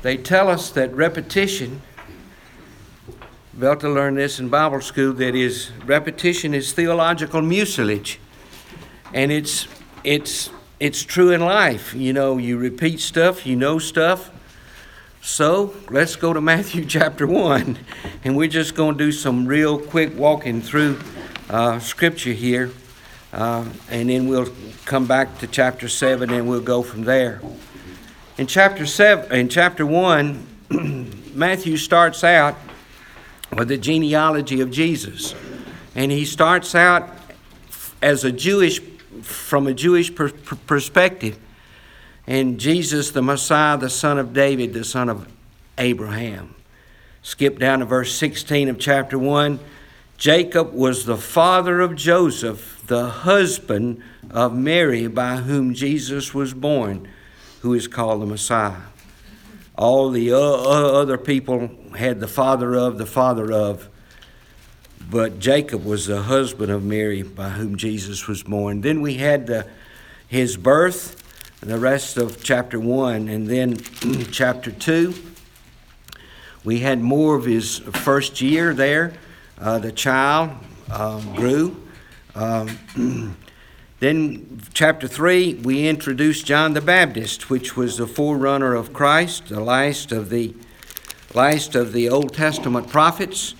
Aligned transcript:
They 0.00 0.16
tell 0.16 0.48
us 0.48 0.70
that 0.70 0.94
repetition, 0.94 1.82
Velta 3.56 3.92
learned 3.92 4.18
this 4.18 4.38
in 4.38 4.48
Bible 4.48 4.80
school, 4.80 5.12
that 5.14 5.34
is, 5.34 5.72
repetition 5.84 6.54
is 6.54 6.72
theological 6.72 7.42
mucilage. 7.42 8.20
And 9.12 9.32
it's, 9.32 9.66
it's, 10.04 10.50
it's 10.78 11.02
true 11.02 11.32
in 11.32 11.40
life. 11.40 11.94
You 11.94 12.12
know, 12.12 12.38
you 12.38 12.58
repeat 12.58 13.00
stuff, 13.00 13.44
you 13.44 13.56
know 13.56 13.80
stuff. 13.80 14.30
So 15.20 15.74
let's 15.90 16.14
go 16.14 16.32
to 16.32 16.40
Matthew 16.52 16.84
chapter 16.84 17.26
1. 17.26 17.78
And 18.22 18.36
we're 18.36 18.48
just 18.48 18.76
going 18.76 18.96
to 18.96 19.04
do 19.04 19.10
some 19.10 19.46
real 19.46 19.80
quick 19.80 20.16
walking 20.16 20.60
through 20.60 21.00
uh, 21.50 21.80
scripture 21.80 22.32
here. 22.32 22.70
Uh, 23.32 23.64
and 23.90 24.08
then 24.08 24.28
we'll 24.28 24.48
come 24.84 25.06
back 25.06 25.38
to 25.38 25.48
chapter 25.48 25.88
7 25.88 26.30
and 26.30 26.48
we'll 26.48 26.60
go 26.60 26.82
from 26.82 27.02
there. 27.02 27.40
In 28.38 28.46
chapter 28.46 28.86
seven, 28.86 29.32
in 29.32 29.48
chapter 29.48 29.84
one, 29.84 30.46
Matthew 31.34 31.76
starts 31.76 32.22
out 32.22 32.54
with 33.52 33.66
the 33.66 33.76
genealogy 33.76 34.60
of 34.60 34.70
Jesus, 34.70 35.34
and 35.96 36.12
he 36.12 36.24
starts 36.24 36.76
out 36.76 37.10
as 38.00 38.22
a 38.22 38.30
Jewish, 38.30 38.78
from 39.22 39.66
a 39.66 39.74
Jewish 39.74 40.14
per- 40.14 40.30
perspective, 40.30 41.36
and 42.28 42.60
Jesus, 42.60 43.10
the 43.10 43.22
Messiah, 43.22 43.76
the 43.76 43.90
son 43.90 44.20
of 44.20 44.32
David, 44.32 44.72
the 44.72 44.84
son 44.84 45.08
of 45.08 45.26
Abraham. 45.76 46.54
Skip 47.22 47.58
down 47.58 47.80
to 47.80 47.86
verse 47.86 48.14
16 48.14 48.68
of 48.68 48.78
chapter 48.78 49.18
1. 49.18 49.58
Jacob 50.16 50.72
was 50.72 51.06
the 51.06 51.16
father 51.16 51.80
of 51.80 51.96
Joseph, 51.96 52.84
the 52.86 53.08
husband 53.10 54.00
of 54.30 54.54
Mary, 54.54 55.08
by 55.08 55.38
whom 55.38 55.74
Jesus 55.74 56.32
was 56.32 56.54
born 56.54 57.08
who 57.60 57.74
is 57.74 57.88
called 57.88 58.22
the 58.22 58.26
Messiah. 58.26 58.82
All 59.76 60.10
the 60.10 60.32
other 60.32 61.18
people 61.18 61.70
had 61.96 62.20
the 62.20 62.28
father 62.28 62.74
of, 62.74 62.98
the 62.98 63.06
father 63.06 63.52
of, 63.52 63.88
but 65.10 65.38
Jacob 65.38 65.84
was 65.84 66.06
the 66.06 66.22
husband 66.22 66.70
of 66.70 66.82
Mary 66.82 67.22
by 67.22 67.50
whom 67.50 67.76
Jesus 67.76 68.26
was 68.26 68.42
born. 68.42 68.80
Then 68.80 69.00
we 69.00 69.14
had 69.14 69.46
the, 69.46 69.68
his 70.26 70.56
birth, 70.56 71.22
and 71.60 71.70
the 71.70 71.78
rest 71.78 72.16
of 72.16 72.42
chapter 72.42 72.78
1, 72.78 73.28
and 73.28 73.46
then 73.46 73.76
chapter 74.32 74.70
2. 74.70 75.14
We 76.64 76.80
had 76.80 77.00
more 77.00 77.36
of 77.36 77.44
his 77.44 77.78
first 77.78 78.40
year 78.40 78.74
there. 78.74 79.14
Uh, 79.58 79.78
the 79.78 79.92
child 79.92 80.50
um, 80.90 81.34
grew. 81.34 81.82
Um, 82.34 83.36
Then, 84.00 84.60
chapter 84.74 85.08
3, 85.08 85.54
we 85.54 85.88
introduce 85.88 86.44
John 86.44 86.72
the 86.72 86.80
Baptist, 86.80 87.50
which 87.50 87.76
was 87.76 87.96
the 87.96 88.06
forerunner 88.06 88.76
of 88.76 88.92
Christ, 88.92 89.48
the 89.48 89.60
last 89.60 90.12
of 90.12 90.30
the, 90.30 90.54
last 91.34 91.74
of 91.74 91.92
the 91.92 92.08
Old 92.08 92.32
Testament 92.32 92.88
prophets. 92.88 93.56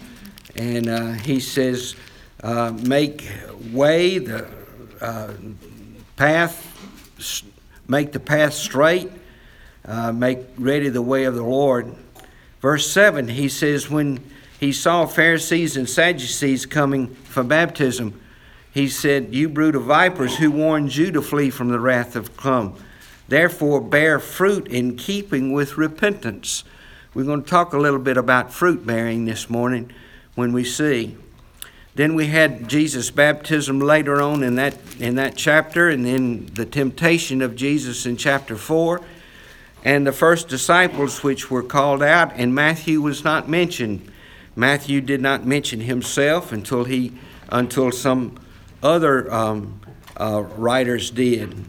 And 0.55 0.89
uh, 0.89 1.13
he 1.15 1.41
says, 1.41 1.97
uh, 2.41 2.71
Make 2.87 3.29
way, 3.73 4.19
the 4.19 4.47
uh, 5.01 5.33
path, 6.15 6.73
make 7.89 8.13
the 8.13 8.21
path 8.21 8.55
straight, 8.55 9.11
uh, 9.87 10.13
make 10.13 10.39
ready 10.57 10.89
the 10.89 11.03
way 11.03 11.25
of 11.25 11.35
the 11.35 11.43
Lord. 11.43 11.97
Verse 12.61 12.89
7, 12.89 13.27
he 13.27 13.49
says, 13.49 13.91
When 13.91 14.23
he 14.61 14.71
saw 14.71 15.05
Pharisees 15.05 15.77
and 15.77 15.91
Sadducees 15.91 16.65
coming 16.65 17.09
for 17.09 17.43
baptism, 17.43 18.21
he 18.73 18.89
said, 18.89 19.35
You 19.35 19.49
brood 19.49 19.75
of 19.75 19.85
vipers, 19.85 20.37
who 20.37 20.51
warned 20.51 20.95
you 20.97 21.11
to 21.13 21.23
flee 21.23 21.51
from 21.51 21.69
the 21.69 21.81
wrath 21.81 22.17
of 22.17 22.37
come? 22.37 22.75
Therefore, 23.29 23.81
bear 23.81 24.19
fruit 24.19 24.69
in 24.69 24.97
keeping 24.97 25.53
with 25.53 25.77
repentance. 25.77 26.65
We're 27.15 27.25
going 27.25 27.43
to 27.43 27.49
talk 27.49 27.73
a 27.73 27.79
little 27.79 27.99
bit 27.99 28.17
about 28.17 28.53
fruit 28.53 28.87
bearing 28.87 29.25
this 29.25 29.51
morning 29.51 29.93
when 30.35 30.53
we 30.53 30.65
see. 30.65 31.17
Then 31.95 32.15
we 32.15 32.29
had 32.29 32.69
Jesus' 32.69 33.11
baptism 33.11 33.81
later 33.81 34.23
on 34.23 34.45
in 34.45 34.55
that, 34.55 34.77
in 35.01 35.17
that 35.17 35.37
chapter, 35.37 35.89
and 35.89 36.07
then 36.07 36.47
the 36.55 36.65
temptation 36.65 37.43
of 37.43 37.57
Jesus 37.57 38.07
in 38.07 38.17
chapter 38.17 38.57
4, 38.57 39.01
and 39.85 40.07
the 40.07 40.13
first 40.13 40.49
disciples 40.49 41.25
which 41.25 41.51
were 41.51 41.63
called 41.63 42.03
out, 42.03 42.33
and 42.37 42.55
Matthew 42.55 43.01
was 43.01 43.25
not 43.25 43.49
mentioned. 43.49 44.13
Matthew 44.55 45.01
did 45.01 45.21
not 45.21 45.45
mention 45.45 45.81
himself 45.81 46.53
until 46.53 46.85
he 46.85 47.15
until 47.49 47.91
some 47.91 48.39
other 48.83 49.33
um, 49.33 49.81
uh, 50.17 50.43
writers 50.57 51.11
did. 51.11 51.65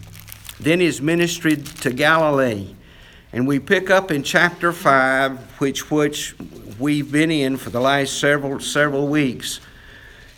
Then 0.59 0.79
his 0.79 1.01
ministry 1.01 1.55
to 1.55 1.91
Galilee. 1.91 2.75
And 3.31 3.47
we 3.47 3.59
pick 3.59 3.89
up 3.89 4.11
in 4.11 4.23
chapter 4.23 4.71
5, 4.71 5.59
which, 5.59 5.91
which 5.91 6.35
we've 6.79 7.11
been 7.11 7.31
in 7.31 7.57
for 7.57 7.69
the 7.69 7.79
last 7.79 8.19
several, 8.19 8.59
several 8.59 9.07
weeks. 9.07 9.59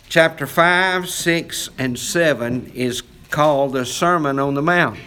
Chapter 0.08 0.46
5, 0.46 1.08
6, 1.08 1.70
and 1.78 1.98
7 1.98 2.70
is 2.74 3.02
called 3.30 3.72
the 3.72 3.86
Sermon 3.86 4.38
on 4.38 4.54
the 4.54 4.62
Mount. 4.62 4.98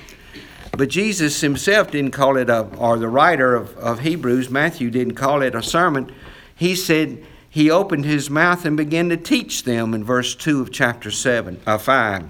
But 0.71 0.89
Jesus 0.89 1.39
himself 1.41 1.91
didn't 1.91 2.11
call 2.11 2.37
it 2.37 2.49
a, 2.49 2.63
or 2.77 2.97
the 2.97 3.07
writer 3.07 3.55
of, 3.55 3.77
of 3.77 3.99
Hebrews, 3.99 4.49
Matthew, 4.49 4.89
didn't 4.89 5.15
call 5.15 5.41
it 5.41 5.55
a 5.55 5.63
sermon. 5.63 6.11
He 6.55 6.75
said, 6.75 7.23
he 7.55 7.71
opened 7.71 8.03
his 8.03 8.29
mouth 8.29 8.65
and 8.65 8.75
began 8.75 9.07
to 9.07 9.15
teach 9.15 9.63
them 9.63 9.93
in 9.93 10.03
verse 10.03 10.35
2 10.35 10.59
of 10.59 10.73
chapter 10.73 11.09
7, 11.09 11.61
uh, 11.65 11.77
5. 11.77 12.29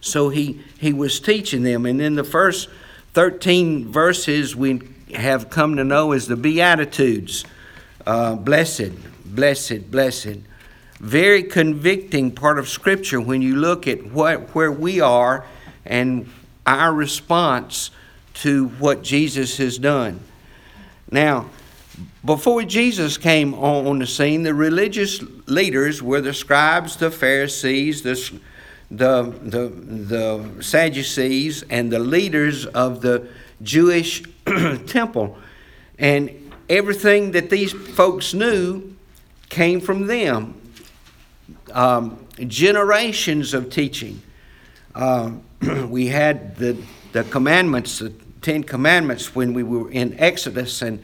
So 0.00 0.28
he, 0.28 0.60
he 0.78 0.92
was 0.92 1.18
teaching 1.18 1.64
them. 1.64 1.84
And 1.84 2.00
in 2.00 2.14
the 2.14 2.22
first 2.22 2.68
13 3.14 3.88
verses, 3.88 4.54
we 4.54 4.82
have 5.16 5.50
come 5.50 5.74
to 5.78 5.82
know 5.82 6.12
as 6.12 6.28
the 6.28 6.36
Beatitudes. 6.36 7.44
Uh, 8.06 8.36
blessed, 8.36 8.92
blessed, 9.24 9.90
blessed. 9.90 10.38
Very 11.00 11.42
convicting 11.42 12.30
part 12.30 12.60
of 12.60 12.68
Scripture 12.68 13.20
when 13.20 13.42
you 13.42 13.56
look 13.56 13.88
at 13.88 14.12
what, 14.12 14.54
where 14.54 14.70
we 14.70 15.00
are 15.00 15.44
and 15.84 16.30
our 16.64 16.94
response 16.94 17.90
to 18.34 18.68
what 18.68 19.02
Jesus 19.02 19.56
has 19.56 19.76
done. 19.76 20.20
Now, 21.10 21.50
before 22.24 22.62
Jesus 22.62 23.16
came 23.16 23.54
on 23.54 23.98
the 23.98 24.06
scene, 24.06 24.42
the 24.42 24.54
religious 24.54 25.22
leaders 25.46 26.02
were 26.02 26.20
the 26.20 26.34
scribes, 26.34 26.96
the 26.96 27.10
Pharisees, 27.10 28.02
the, 28.02 28.40
the, 28.90 29.22
the, 29.42 29.68
the 29.68 30.62
Sadducees, 30.62 31.64
and 31.70 31.90
the 31.90 31.98
leaders 31.98 32.66
of 32.66 33.00
the 33.00 33.28
Jewish 33.62 34.22
temple. 34.86 35.38
And 35.98 36.52
everything 36.68 37.32
that 37.32 37.50
these 37.50 37.72
folks 37.72 38.34
knew 38.34 38.94
came 39.48 39.80
from 39.80 40.06
them. 40.06 40.60
Um, 41.72 42.26
generations 42.46 43.54
of 43.54 43.70
teaching. 43.70 44.22
Uh, 44.94 45.32
we 45.88 46.08
had 46.08 46.56
the, 46.56 46.76
the 47.12 47.24
commandments, 47.24 47.98
the 47.98 48.12
Ten 48.42 48.62
Commandments, 48.62 49.34
when 49.34 49.52
we 49.52 49.62
were 49.62 49.90
in 49.90 50.18
Exodus, 50.18 50.82
and 50.82 51.02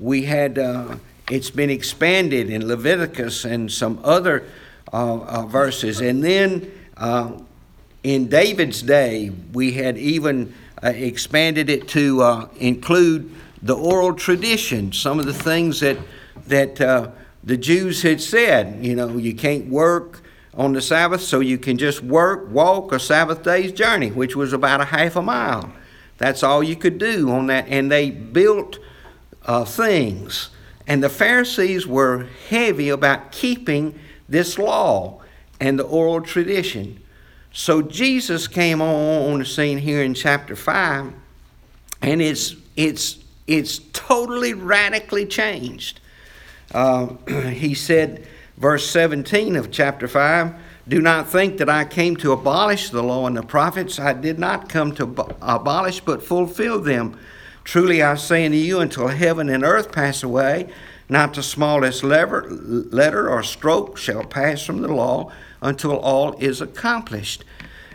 we 0.00 0.22
had 0.22 0.58
uh, 0.58 0.96
it's 1.30 1.50
been 1.50 1.70
expanded 1.70 2.50
in 2.50 2.66
Leviticus 2.66 3.44
and 3.44 3.70
some 3.70 4.00
other 4.04 4.44
uh, 4.92 5.18
uh, 5.20 5.46
verses, 5.46 6.00
and 6.00 6.22
then 6.22 6.70
uh, 6.96 7.32
in 8.02 8.28
David's 8.28 8.82
day 8.82 9.30
we 9.52 9.72
had 9.72 9.98
even 9.98 10.54
uh, 10.82 10.88
expanded 10.88 11.68
it 11.68 11.88
to 11.88 12.48
include 12.56 13.34
the 13.62 13.74
oral 13.74 14.14
tradition, 14.14 14.92
some 14.92 15.18
of 15.18 15.26
the 15.26 15.34
things 15.34 15.80
that 15.80 15.98
that 16.46 16.76
the 17.44 17.56
Jews 17.56 18.02
had 18.02 18.20
said. 18.20 18.84
You 18.84 18.94
know, 18.94 19.16
you 19.16 19.34
can't 19.34 19.66
work 19.66 20.22
on 20.54 20.72
the 20.72 20.80
Sabbath, 20.80 21.20
so 21.20 21.40
you 21.40 21.58
can 21.58 21.78
just 21.78 22.02
work, 22.02 22.50
walk 22.50 22.92
a 22.92 22.98
Sabbath 22.98 23.42
day's 23.42 23.72
journey, 23.72 24.10
which 24.10 24.34
was 24.34 24.52
about 24.52 24.80
a 24.80 24.86
half 24.86 25.16
a 25.16 25.22
mile. 25.22 25.72
That's 26.18 26.42
all 26.42 26.64
you 26.64 26.74
could 26.74 26.98
do 26.98 27.30
on 27.30 27.46
that, 27.46 27.66
and 27.68 27.90
they 27.90 28.10
built 28.10 28.78
uh, 29.48 29.64
things. 29.64 30.50
And 30.86 31.02
the 31.02 31.08
Pharisees 31.08 31.86
were 31.86 32.28
heavy 32.48 32.90
about 32.90 33.32
keeping 33.32 33.98
this 34.28 34.58
law 34.58 35.20
and 35.58 35.78
the 35.78 35.84
oral 35.84 36.20
tradition. 36.20 37.02
So 37.52 37.82
Jesus 37.82 38.46
came 38.46 38.80
on, 38.80 39.40
the 39.40 39.44
scene 39.44 39.78
here 39.78 40.02
in 40.02 40.14
chapter 40.14 40.54
5, 40.54 41.12
and 42.02 42.22
it's, 42.22 42.54
it's, 42.76 43.18
it's 43.46 43.78
totally 43.92 44.54
radically 44.54 45.26
changed. 45.26 46.00
Uh, 46.72 47.08
he 47.50 47.74
said, 47.74 48.26
verse 48.58 48.88
17 48.88 49.56
of 49.56 49.70
chapter 49.70 50.06
5 50.06 50.54
Do 50.86 51.00
not 51.00 51.28
think 51.28 51.58
that 51.58 51.70
I 51.70 51.84
came 51.84 52.16
to 52.18 52.32
abolish 52.32 52.90
the 52.90 53.02
law 53.02 53.26
and 53.26 53.36
the 53.36 53.42
prophets. 53.42 53.98
I 53.98 54.12
did 54.12 54.38
not 54.38 54.68
come 54.68 54.94
to 54.96 55.04
abolish, 55.40 56.00
but 56.00 56.22
fulfill 56.22 56.80
them. 56.80 57.18
Truly 57.68 58.02
I 58.02 58.14
say 58.14 58.46
unto 58.46 58.56
you, 58.56 58.80
until 58.80 59.08
heaven 59.08 59.50
and 59.50 59.62
earth 59.62 59.92
pass 59.92 60.22
away, 60.22 60.70
not 61.06 61.34
the 61.34 61.42
smallest 61.42 62.02
lever, 62.02 62.46
letter 62.48 63.28
or 63.28 63.42
stroke 63.42 63.98
shall 63.98 64.24
pass 64.24 64.64
from 64.64 64.80
the 64.80 64.88
law 64.88 65.30
until 65.60 65.98
all 65.98 66.32
is 66.38 66.62
accomplished. 66.62 67.44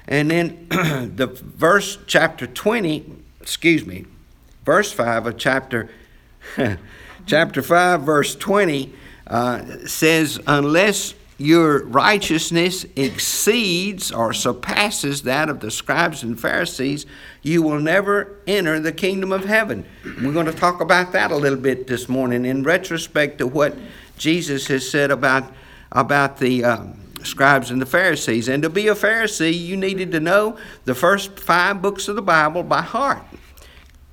And 0.07 0.29
then 0.29 0.67
the 0.69 1.25
verse, 1.25 1.97
chapter 2.05 2.45
20, 2.45 3.15
excuse 3.41 3.83
me, 3.83 4.05
verse 4.63 4.91
5 4.91 5.25
of 5.25 5.37
chapter 5.39 5.89
chapter 7.25 7.63
5, 7.63 8.01
verse 8.03 8.35
20 8.35 8.93
uh, 9.25 9.87
says, 9.87 10.39
Unless 10.45 11.15
your 11.37 11.83
righteousness 11.85 12.85
exceeds 12.95 14.11
or 14.11 14.33
surpasses 14.33 15.23
that 15.23 15.49
of 15.49 15.59
the 15.59 15.71
scribes 15.71 16.23
and 16.23 16.39
Pharisees, 16.39 17.05
you 17.41 17.61
will 17.61 17.79
never 17.79 18.39
enter 18.45 18.79
the 18.79 18.91
kingdom 18.91 19.31
of 19.31 19.45
heaven. 19.45 19.85
We're 20.21 20.33
going 20.33 20.45
to 20.45 20.53
talk 20.53 20.79
about 20.79 21.11
that 21.13 21.31
a 21.31 21.35
little 21.35 21.59
bit 21.59 21.87
this 21.87 22.07
morning 22.07 22.45
in 22.45 22.63
retrospect 22.63 23.39
to 23.39 23.47
what 23.47 23.75
Jesus 24.17 24.67
has 24.67 24.87
said 24.87 25.11
about, 25.11 25.51
about 25.91 26.37
the 26.37 26.63
um, 26.63 26.99
scribes 27.23 27.71
and 27.71 27.81
the 27.81 27.85
Pharisees. 27.85 28.47
And 28.47 28.61
to 28.63 28.69
be 28.69 28.87
a 28.87 28.95
Pharisee, 28.95 29.57
you 29.57 29.75
needed 29.75 30.11
to 30.11 30.19
know 30.19 30.57
the 30.85 30.95
first 30.95 31.39
five 31.39 31.81
books 31.81 32.07
of 32.07 32.15
the 32.15 32.21
Bible 32.21 32.63
by 32.63 32.81
heart. 32.81 33.23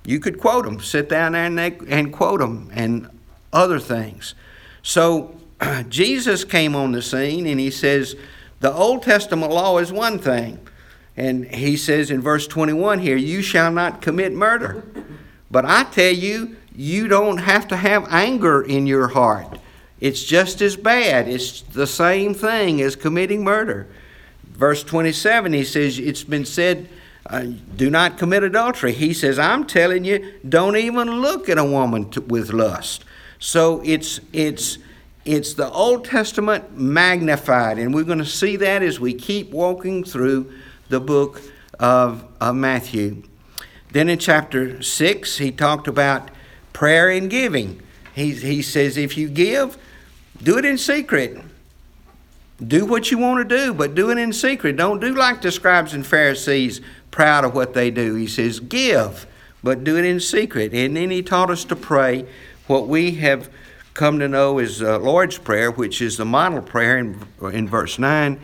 You 0.05 0.19
could 0.21 0.41
quote 0.41 0.65
them, 0.65 0.81
sit 0.81 1.09
down 1.09 1.33
there 1.33 1.45
and, 1.45 1.61
and 1.61 2.13
quote 2.13 2.41
them, 2.41 2.71
and 2.73 3.11
other 3.53 3.79
things. 3.79 4.35
So 4.83 5.40
Jesus 5.89 6.45
came 6.45 6.75
on 6.75 6.93
the 6.93 7.03
scene 7.03 7.47
and 7.47 7.61
he 7.61 7.71
says, 7.71 8.17
The 8.61 8.73
Old 8.73 9.03
Testament 9.03 9.53
law 9.53 9.79
is 9.79 9.93
one 9.93 10.19
thing. 10.19 10.59
And 11.17 11.47
he 11.47 11.77
says 11.77 12.11
in 12.11 12.21
verse 12.21 12.47
21 12.47 13.01
here, 13.01 13.17
You 13.17 13.43
shall 13.43 13.71
not 13.71 14.01
commit 14.01 14.33
murder. 14.33 14.85
But 15.51 15.65
I 15.65 15.85
tell 15.85 16.13
you, 16.13 16.57
you 16.75 17.09
don't 17.09 17.39
have 17.39 17.69
to 17.69 17.77
have 17.77 18.07
anger 18.11 18.63
in 18.63 18.87
your 18.87 19.09
heart. 19.09 19.59
It's 20.01 20.25
just 20.25 20.63
as 20.63 20.77
bad. 20.77 21.29
It's 21.29 21.61
the 21.61 21.87
same 21.87 22.33
thing 22.33 22.81
as 22.81 22.97
committing 22.97 23.45
murder. 23.45 23.87
Verse 24.45 24.83
27, 24.83 25.53
he 25.53 25.65
says, 25.65 25.99
It's 25.99 26.25
been 26.25 26.45
said, 26.45 26.89
uh, 27.27 27.47
do 27.77 27.91
not 27.91 28.19
commit 28.19 28.43
adultery. 28.43 28.93
He 28.93 29.13
says, 29.13 29.39
I'm 29.39 29.67
telling 29.67 30.05
you, 30.05 30.35
don't 30.49 30.77
even 30.77 31.21
look 31.21 31.49
at 31.49 31.59
a 31.59 31.65
woman 31.65 32.11
to, 32.11 32.21
with 32.23 32.53
lust. 32.53 33.05
So 33.39 33.83
it's, 33.85 34.21
it's, 34.33 34.79
it's 35.25 35.55
the 35.55 35.71
Old 35.71 36.05
Testament 36.05 36.79
magnified, 36.79 37.79
and 37.79 37.95
we're 37.95 38.05
going 38.05 38.19
to 38.19 38.25
see 38.25 38.57
that 38.57 38.83
as 38.83 38.99
we 38.99 39.13
keep 39.13 39.51
walking 39.51 40.03
through 40.03 40.53
the 40.89 41.01
book 41.01 41.43
of, 41.79 42.25
of 42.41 42.57
Matthew. 42.57 43.23
Then 43.93 44.09
in 44.09 44.19
chapter 44.19 44.83
6, 44.83 45.39
he 45.39 45.51
talked 45.51 45.89
about 45.89 46.31
prayer 46.73 47.11
and 47.11 47.29
giving. 47.29 47.83
He, 48.15 48.33
he 48.33 48.63
says, 48.63 48.97
if 48.97 49.17
you 49.17 49.29
give, 49.29 49.77
do 50.43 50.59
it 50.59 50.65
in 50.65 50.79
secret. 50.79 51.39
Do 52.65 52.85
what 52.85 53.11
you 53.11 53.19
want 53.19 53.49
to 53.49 53.57
do, 53.57 53.75
but 53.75 53.95
do 53.95 54.11
it 54.11 54.19
in 54.19 54.33
secret. 54.33 54.77
Don't 54.77 55.01
do 55.01 55.15
like 55.15 55.43
the 55.43 55.51
scribes 55.51 55.95
and 55.95 56.07
Pharisees, 56.07 56.81
proud 57.11 57.45
of 57.45 57.55
what 57.55 57.75
they 57.75 57.91
do. 57.91 58.15
He 58.15 58.27
says, 58.27 58.61
give, 58.61 59.27
but 59.63 59.85
do 59.85 59.97
it 59.97 60.05
in 60.05 60.21
secret. 60.21 60.73
And 60.75 60.97
then 60.97 61.11
he 61.11 61.23
taught 61.23 61.51
us 61.51 61.65
to 61.65 61.77
pray 61.77 62.27
what 62.67 62.87
we 62.87 63.13
have 63.17 63.49
come 63.95 64.19
to 64.19 64.29
know 64.29 64.59
is 64.59 64.83
uh, 64.83 64.99
Lord's 64.99 65.39
Prayer, 65.39 65.71
which 65.71 66.01
is 66.01 66.17
the 66.17 66.25
model 66.25 66.63
prayer 66.63 66.99
in, 66.99 67.21
in 67.53 67.69
verse 67.69 67.99
9. 67.99 68.41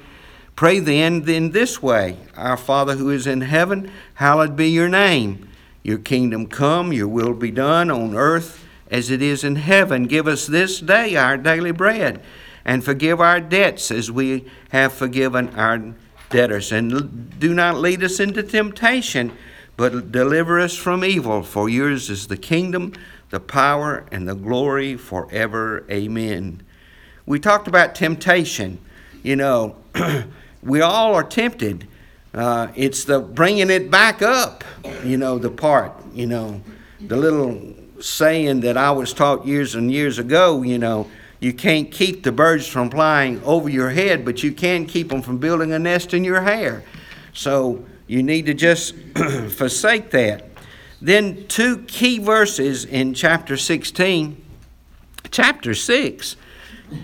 Pray 0.55 0.79
then 0.79 1.29
in 1.29 1.51
this 1.51 1.83
way 1.83 2.17
Our 2.35 2.57
Father 2.57 2.97
who 2.97 3.11
is 3.11 3.27
in 3.27 3.43
heaven, 3.43 3.91
hallowed 4.15 4.57
be 4.57 4.69
your 4.69 4.89
name. 4.89 5.49
Your 5.83 5.99
kingdom 5.99 6.47
come, 6.47 6.93
your 6.93 7.09
will 7.09 7.35
be 7.35 7.51
done 7.51 7.91
on 7.91 8.15
earth 8.17 8.65
as 8.91 9.11
it 9.11 9.23
is 9.23 9.45
in 9.45 9.57
heaven. 9.57 10.05
Give 10.05 10.27
us 10.27 10.47
this 10.47 10.81
day 10.81 11.17
our 11.17 11.37
daily 11.37 11.73
bread, 11.73 12.23
and 12.65 12.85
forgive 12.85 13.21
our 13.21 13.41
debts 13.41 13.91
as 13.91 14.11
we 14.11 14.47
have 14.71 14.93
forgiven 14.93 15.51
our 15.51 15.95
debtors. 16.31 16.73
And 16.73 17.39
do 17.39 17.55
not 17.55 17.77
lead 17.77 18.03
us 18.03 18.19
into 18.19 18.43
temptation, 18.43 19.37
but 19.77 20.11
deliver 20.11 20.59
us 20.59 20.75
from 20.75 21.05
evil. 21.05 21.43
For 21.43 21.69
yours 21.69 22.11
is 22.11 22.29
the 22.29 22.37
kingdom 22.37 22.95
the 23.31 23.41
power 23.41 24.07
and 24.13 24.29
the 24.29 24.35
glory 24.35 24.97
forever. 24.97 25.85
Amen. 25.91 26.63
We 27.27 27.41
talked 27.41 27.69
about 27.69 27.95
temptation. 27.95 28.79
You 29.23 29.37
know, 29.37 29.77
we 30.63 30.81
all 30.81 31.15
are 31.15 31.25
tempted. 31.25 31.89
Uh, 32.33 32.69
it's 32.75 33.05
the 33.05 33.19
bringing 33.19 33.71
it 33.71 33.91
back 33.91 34.21
up, 34.21 34.63
you 35.03 35.17
know, 35.17 35.39
the 35.39 35.51
part, 35.51 35.93
you 36.13 36.27
know, 36.27 36.61
the 37.01 37.17
little 37.17 37.75
saying 37.99 38.61
that 38.61 38.77
I 38.77 38.91
was 38.91 39.15
taught 39.15 39.47
years 39.47 39.75
and 39.75 39.91
years 39.91 40.19
ago, 40.19 40.63
you 40.63 40.79
know, 40.79 41.09
you 41.41 41.55
can't 41.55 41.91
keep 41.91 42.23
the 42.23 42.33
birds 42.33 42.67
from 42.67 42.91
flying 42.91 43.43
over 43.43 43.69
your 43.69 43.91
head, 43.91 44.25
but 44.25 44.43
you 44.43 44.53
can 44.53 44.87
keep 44.87 45.09
them 45.09 45.23
from 45.23 45.39
building 45.39 45.73
a 45.73 45.79
nest 45.79 46.13
in 46.13 46.25
your 46.25 46.43
hair. 46.43 46.85
So 47.33 47.85
you 48.07 48.23
need 48.23 48.47
to 48.47 48.55
just 48.55 48.95
forsake 49.51 50.11
that. 50.11 50.46
Then, 51.07 51.47
two 51.47 51.85
key 51.85 52.19
verses 52.19 52.85
in 52.85 53.15
chapter 53.15 53.57
16, 53.57 54.45
chapter 55.31 55.73
6, 55.73 56.37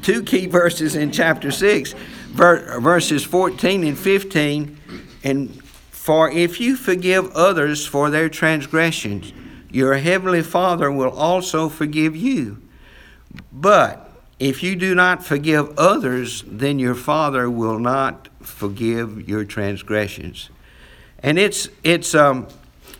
two 0.02 0.24
key 0.24 0.46
verses 0.46 0.96
in 0.96 1.12
chapter 1.12 1.52
6, 1.52 1.94
verses 2.32 3.22
14 3.22 3.84
and 3.84 3.96
15. 3.96 4.76
And 5.22 5.62
for 5.64 6.28
if 6.28 6.60
you 6.60 6.74
forgive 6.74 7.30
others 7.30 7.86
for 7.86 8.10
their 8.10 8.28
transgressions, 8.28 9.32
your 9.70 9.94
heavenly 9.94 10.42
Father 10.42 10.90
will 10.90 11.12
also 11.12 11.68
forgive 11.68 12.16
you. 12.16 12.60
But 13.52 14.10
if 14.40 14.64
you 14.64 14.74
do 14.74 14.96
not 14.96 15.24
forgive 15.24 15.78
others, 15.78 16.42
then 16.48 16.80
your 16.80 16.96
Father 16.96 17.48
will 17.48 17.78
not 17.78 18.30
forgive 18.40 19.28
your 19.28 19.44
transgressions. 19.44 20.50
And 21.20 21.38
it's, 21.38 21.68
it's, 21.84 22.16
um, 22.16 22.48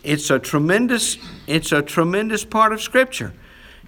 it's 0.03 0.29
a 0.29 0.37
tremendous 0.37 1.17
it's 1.47 1.71
a 1.71 1.81
tremendous 1.81 2.43
part 2.43 2.73
of 2.73 2.81
scripture. 2.81 3.33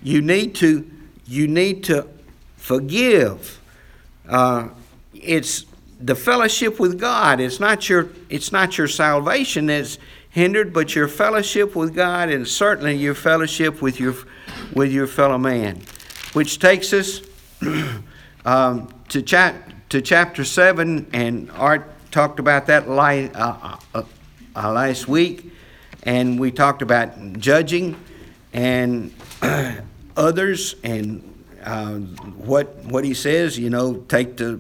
You 0.02 0.22
need 0.22 0.56
to 0.56 0.90
you 1.26 1.48
need 1.48 1.84
to 1.86 2.08
forgive. 2.58 3.60
Uh, 4.28 4.70
it's 5.14 5.66
the 6.00 6.16
fellowship 6.16 6.80
with 6.80 7.00
god. 7.00 7.40
It's 7.40 7.60
not 7.60 7.90
your 7.90 8.10
it's 8.30 8.52
not 8.52 8.78
your 8.78 8.88
salvation 8.88 9.68
that's 9.68 9.98
hindered 10.30 10.74
but 10.74 10.96
your 10.96 11.08
fellowship 11.08 11.76
with 11.76 11.96
god 11.96 12.30
and 12.30 12.48
certainly 12.48 12.96
your 12.96 13.16
fellowship 13.16 13.82
with 13.82 14.00
your 14.00 14.16
with 14.74 14.92
your 14.92 15.08
fellow 15.08 15.38
man. 15.38 15.82
Which 16.34 16.60
takes 16.60 16.94
us 16.94 17.22
um, 18.46 18.94
to, 19.10 19.22
cha- 19.22 19.56
to 19.90 20.02
chapter 20.02 20.44
7 20.44 21.08
and 21.14 21.52
art 21.52 21.90
talked 22.12 22.40
about 22.40 22.68
that 22.68 22.88
uh, 22.88 23.78
uh, 23.94 24.04
uh 24.56 24.72
last 24.72 25.08
week 25.08 25.55
and 26.06 26.40
we 26.40 26.52
talked 26.52 26.82
about 26.82 27.34
judging 27.34 28.00
and 28.54 29.14
others 30.18 30.76
and 30.84 31.46
uh, 31.64 31.96
what 31.96 32.76
what 32.86 33.04
he 33.04 33.14
says. 33.14 33.58
You 33.58 33.70
know, 33.70 33.96
take 34.08 34.38
the 34.38 34.60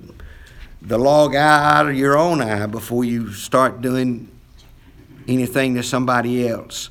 the 0.81 0.97
log 0.97 1.35
eye 1.35 1.77
out 1.77 1.87
of 1.87 1.95
your 1.95 2.17
own 2.17 2.41
eye 2.41 2.65
before 2.65 3.05
you 3.05 3.31
start 3.31 3.81
doing 3.81 4.29
anything 5.27 5.75
to 5.75 5.83
somebody 5.83 6.47
else. 6.47 6.89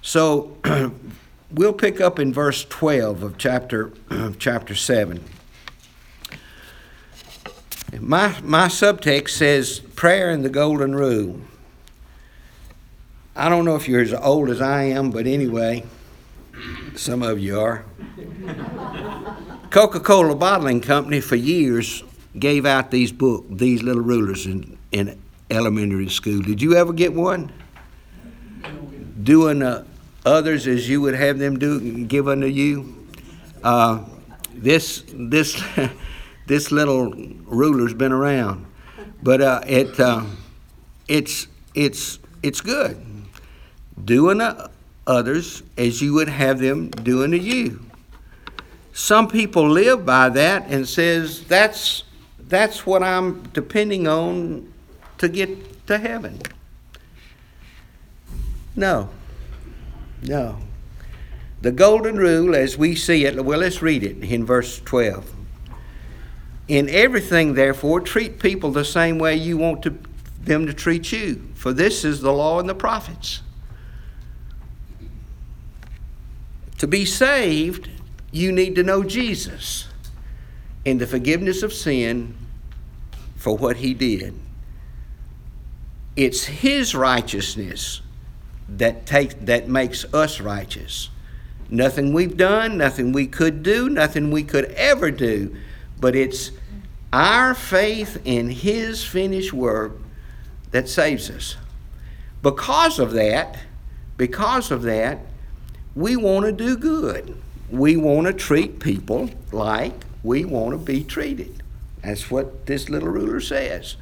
So 0.00 0.56
we'll 1.52 1.72
pick 1.72 2.00
up 2.00 2.18
in 2.18 2.32
verse 2.32 2.64
12 2.64 3.22
of 3.22 3.38
chapter 3.38 3.92
of 4.10 4.38
chapter 4.40 4.74
7. 4.74 5.22
My, 8.00 8.40
my 8.40 8.68
subtext 8.68 9.30
says 9.30 9.80
prayer 9.80 10.30
and 10.30 10.44
the 10.44 10.48
golden 10.48 10.94
rule. 10.94 11.40
I 13.34 13.48
don't 13.48 13.64
know 13.64 13.76
if 13.76 13.88
you're 13.88 14.02
as 14.02 14.12
old 14.12 14.50
as 14.50 14.60
I 14.60 14.84
am, 14.84 15.10
but 15.10 15.26
anyway, 15.26 15.84
some 16.96 17.22
of 17.22 17.38
you 17.38 17.58
are. 17.58 17.84
Coca 19.70 20.00
Cola 20.00 20.34
Bottling 20.34 20.82
Company 20.82 21.20
for 21.20 21.36
years 21.36 22.04
gave 22.38 22.66
out 22.66 22.90
these 22.90 23.10
book, 23.10 23.46
these 23.48 23.82
little 23.82 24.02
rulers 24.02 24.44
in, 24.44 24.76
in 24.90 25.18
elementary 25.50 26.10
school. 26.10 26.42
Did 26.42 26.60
you 26.60 26.76
ever 26.76 26.92
get 26.92 27.14
one? 27.14 27.50
Doing 29.22 29.62
uh, 29.62 29.84
others 30.26 30.66
as 30.66 30.86
you 30.86 31.00
would 31.00 31.14
have 31.14 31.38
them 31.38 31.58
do, 31.58 32.04
give 32.04 32.28
unto 32.28 32.46
you. 32.46 33.06
Uh, 33.64 34.04
this 34.52 35.04
this 35.14 35.62
this 36.46 36.70
little 36.70 37.12
ruler's 37.46 37.94
been 37.94 38.12
around, 38.12 38.66
but 39.22 39.40
uh, 39.40 39.60
it 39.66 39.98
uh, 39.98 40.24
it's 41.08 41.46
it's 41.74 42.18
it's 42.42 42.60
good 42.60 43.11
doing 44.04 44.38
to 44.38 44.70
others 45.06 45.62
as 45.76 46.00
you 46.00 46.14
would 46.14 46.28
have 46.28 46.58
them 46.58 46.88
doing 46.90 47.32
to 47.32 47.38
you. 47.38 47.80
Some 48.92 49.28
people 49.28 49.68
live 49.68 50.04
by 50.04 50.28
that 50.30 50.66
and 50.68 50.86
says 50.86 51.44
that's 51.44 52.04
that's 52.38 52.84
what 52.84 53.02
I'm 53.02 53.42
depending 53.54 54.06
on 54.06 54.70
to 55.18 55.28
get 55.28 55.86
to 55.86 55.98
heaven. 55.98 56.40
No. 58.76 59.08
No. 60.22 60.58
The 61.62 61.72
golden 61.72 62.16
rule 62.16 62.54
as 62.54 62.76
we 62.76 62.94
see 62.94 63.24
it, 63.24 63.42
well 63.42 63.60
let's 63.60 63.80
read 63.80 64.02
it 64.02 64.22
in 64.22 64.44
verse 64.44 64.80
12. 64.80 65.30
In 66.68 66.88
everything 66.88 67.54
therefore 67.54 68.00
treat 68.00 68.38
people 68.38 68.70
the 68.70 68.84
same 68.84 69.18
way 69.18 69.36
you 69.36 69.56
want 69.56 69.82
to, 69.84 69.96
them 70.42 70.66
to 70.66 70.74
treat 70.74 71.12
you, 71.12 71.42
for 71.54 71.72
this 71.72 72.04
is 72.04 72.20
the 72.20 72.32
law 72.32 72.60
and 72.60 72.68
the 72.68 72.74
prophets 72.74 73.40
To 76.82 76.88
be 76.88 77.04
saved, 77.04 77.88
you 78.32 78.50
need 78.50 78.74
to 78.74 78.82
know 78.82 79.04
Jesus 79.04 79.86
and 80.84 81.00
the 81.00 81.06
forgiveness 81.06 81.62
of 81.62 81.72
sin 81.72 82.34
for 83.36 83.56
what 83.56 83.76
he 83.76 83.94
did. 83.94 84.34
It's 86.16 86.42
his 86.42 86.92
righteousness 86.92 88.02
that 88.68 89.06
takes 89.06 89.34
that 89.42 89.68
makes 89.68 90.12
us 90.12 90.40
righteous. 90.40 91.10
Nothing 91.70 92.12
we've 92.12 92.36
done, 92.36 92.78
nothing 92.78 93.12
we 93.12 93.28
could 93.28 93.62
do, 93.62 93.88
nothing 93.88 94.32
we 94.32 94.42
could 94.42 94.64
ever 94.72 95.12
do, 95.12 95.54
but 96.00 96.16
it's 96.16 96.50
our 97.12 97.54
faith 97.54 98.20
in 98.24 98.50
his 98.50 99.04
finished 99.04 99.52
work 99.52 99.92
that 100.72 100.88
saves 100.88 101.30
us. 101.30 101.56
Because 102.42 102.98
of 102.98 103.12
that, 103.12 103.60
because 104.16 104.72
of 104.72 104.82
that, 104.82 105.20
we 105.94 106.16
want 106.16 106.46
to 106.46 106.52
do 106.52 106.76
good. 106.76 107.36
We 107.70 107.96
want 107.96 108.26
to 108.26 108.32
treat 108.32 108.80
people 108.80 109.30
like 109.50 109.92
we 110.22 110.44
want 110.44 110.72
to 110.72 110.78
be 110.78 111.04
treated. 111.04 111.62
That's 112.02 112.30
what 112.30 112.66
this 112.66 112.88
little 112.88 113.08
ruler 113.08 113.40
says. 113.40 113.96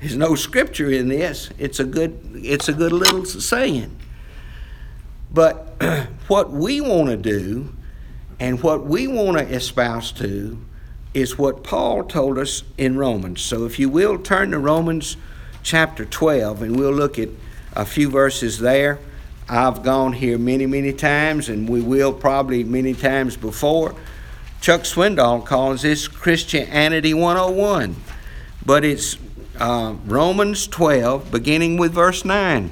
There's 0.00 0.16
no 0.16 0.34
scripture 0.34 0.90
in 0.90 1.08
this. 1.08 1.50
It's 1.58 1.80
a 1.80 1.84
good 1.84 2.18
it's 2.34 2.68
a 2.68 2.72
good 2.72 2.92
little 2.92 3.24
saying. 3.24 3.96
But 5.32 5.74
what 6.28 6.50
we 6.50 6.80
want 6.80 7.08
to 7.10 7.16
do 7.16 7.74
and 8.38 8.62
what 8.62 8.84
we 8.84 9.06
want 9.06 9.38
to 9.38 9.44
espouse 9.44 10.12
to 10.12 10.58
is 11.14 11.38
what 11.38 11.64
Paul 11.64 12.04
told 12.04 12.38
us 12.38 12.62
in 12.76 12.98
Romans. 12.98 13.40
So 13.40 13.64
if 13.64 13.78
you 13.78 13.88
will 13.88 14.18
turn 14.18 14.50
to 14.50 14.58
Romans 14.58 15.16
chapter 15.62 16.04
12 16.04 16.62
and 16.62 16.76
we'll 16.76 16.92
look 16.92 17.18
at 17.18 17.30
a 17.72 17.84
few 17.84 18.10
verses 18.10 18.58
there. 18.58 18.98
I've 19.48 19.84
gone 19.84 20.12
here 20.12 20.38
many, 20.38 20.66
many 20.66 20.92
times, 20.92 21.48
and 21.48 21.68
we 21.68 21.80
will 21.80 22.12
probably 22.12 22.64
many 22.64 22.94
times 22.94 23.36
before. 23.36 23.94
Chuck 24.60 24.82
Swindoll 24.82 25.44
calls 25.46 25.82
this 25.82 26.08
Christianity 26.08 27.14
101, 27.14 27.94
but 28.64 28.84
it's 28.84 29.16
uh, 29.60 29.94
Romans 30.04 30.66
12, 30.66 31.30
beginning 31.30 31.76
with 31.76 31.92
verse 31.92 32.24
9. 32.24 32.70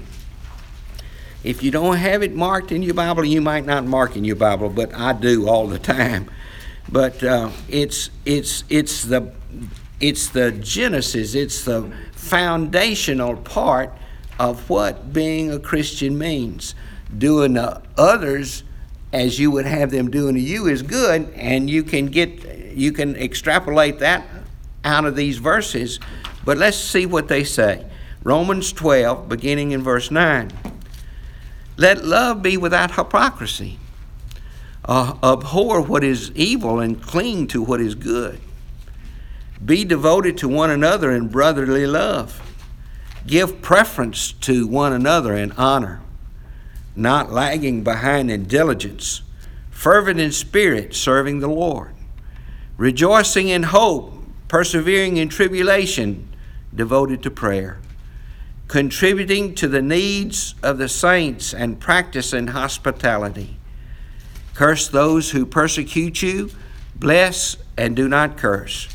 If 1.44 1.62
you 1.62 1.70
don't 1.70 1.96
have 1.96 2.22
it 2.22 2.34
marked 2.34 2.72
in 2.72 2.82
your 2.82 2.94
Bible, 2.94 3.24
you 3.24 3.40
might 3.40 3.66
not 3.66 3.84
mark 3.84 4.16
in 4.16 4.24
your 4.24 4.36
Bible, 4.36 4.68
but 4.68 4.92
I 4.94 5.12
do 5.12 5.46
all 5.46 5.68
the 5.68 5.78
time. 5.78 6.28
But 6.90 7.22
uh, 7.22 7.50
it's 7.68 8.10
it's 8.24 8.64
it's 8.68 9.04
the 9.04 9.32
it's 10.00 10.28
the 10.28 10.52
genesis, 10.52 11.34
it's 11.34 11.64
the 11.64 11.90
foundational 12.12 13.36
part 13.36 13.92
of 14.38 14.68
what 14.68 15.12
being 15.12 15.50
a 15.50 15.58
Christian 15.58 16.18
means. 16.18 16.74
Doing 17.16 17.54
to 17.54 17.82
others 17.96 18.64
as 19.12 19.38
you 19.38 19.50
would 19.52 19.66
have 19.66 19.92
them 19.92 20.10
doing 20.10 20.34
to 20.34 20.40
you 20.40 20.66
is 20.66 20.82
good, 20.82 21.32
and 21.34 21.70
you 21.70 21.84
can 21.84 22.06
get 22.06 22.74
you 22.74 22.90
can 22.90 23.14
extrapolate 23.14 24.00
that 24.00 24.26
out 24.84 25.04
of 25.04 25.14
these 25.14 25.38
verses. 25.38 26.00
But 26.44 26.58
let's 26.58 26.76
see 26.76 27.06
what 27.06 27.28
they 27.28 27.44
say. 27.44 27.86
Romans 28.24 28.72
12, 28.72 29.28
beginning 29.28 29.70
in 29.70 29.82
verse 29.82 30.10
9. 30.10 30.50
Let 31.76 32.04
love 32.04 32.42
be 32.42 32.56
without 32.56 32.92
hypocrisy. 32.92 33.78
Uh, 34.84 35.16
abhor 35.22 35.80
what 35.80 36.02
is 36.02 36.30
evil 36.32 36.80
and 36.80 37.00
cling 37.00 37.46
to 37.48 37.62
what 37.62 37.80
is 37.80 37.94
good. 37.94 38.40
Be 39.64 39.84
devoted 39.84 40.36
to 40.38 40.48
one 40.48 40.70
another 40.70 41.12
in 41.12 41.28
brotherly 41.28 41.86
love. 41.86 42.40
Give 43.26 43.62
preference 43.62 44.32
to 44.32 44.66
one 44.66 44.92
another 44.92 45.34
in 45.34 45.52
honor, 45.52 46.02
not 46.94 47.32
lagging 47.32 47.82
behind 47.82 48.30
in 48.30 48.44
diligence, 48.44 49.22
fervent 49.70 50.20
in 50.20 50.30
spirit, 50.30 50.94
serving 50.94 51.40
the 51.40 51.48
Lord, 51.48 51.94
rejoicing 52.76 53.48
in 53.48 53.64
hope, 53.64 54.12
persevering 54.48 55.16
in 55.16 55.30
tribulation, 55.30 56.28
devoted 56.74 57.22
to 57.22 57.30
prayer, 57.30 57.78
contributing 58.68 59.54
to 59.54 59.68
the 59.68 59.82
needs 59.82 60.54
of 60.62 60.78
the 60.78 60.88
saints 60.88 61.54
and 61.54 61.80
practicing 61.80 62.48
hospitality. 62.48 63.56
Curse 64.52 64.88
those 64.88 65.30
who 65.30 65.46
persecute 65.46 66.22
you, 66.22 66.50
bless 66.94 67.56
and 67.76 67.96
do 67.96 68.06
not 68.08 68.36
curse. 68.36 68.93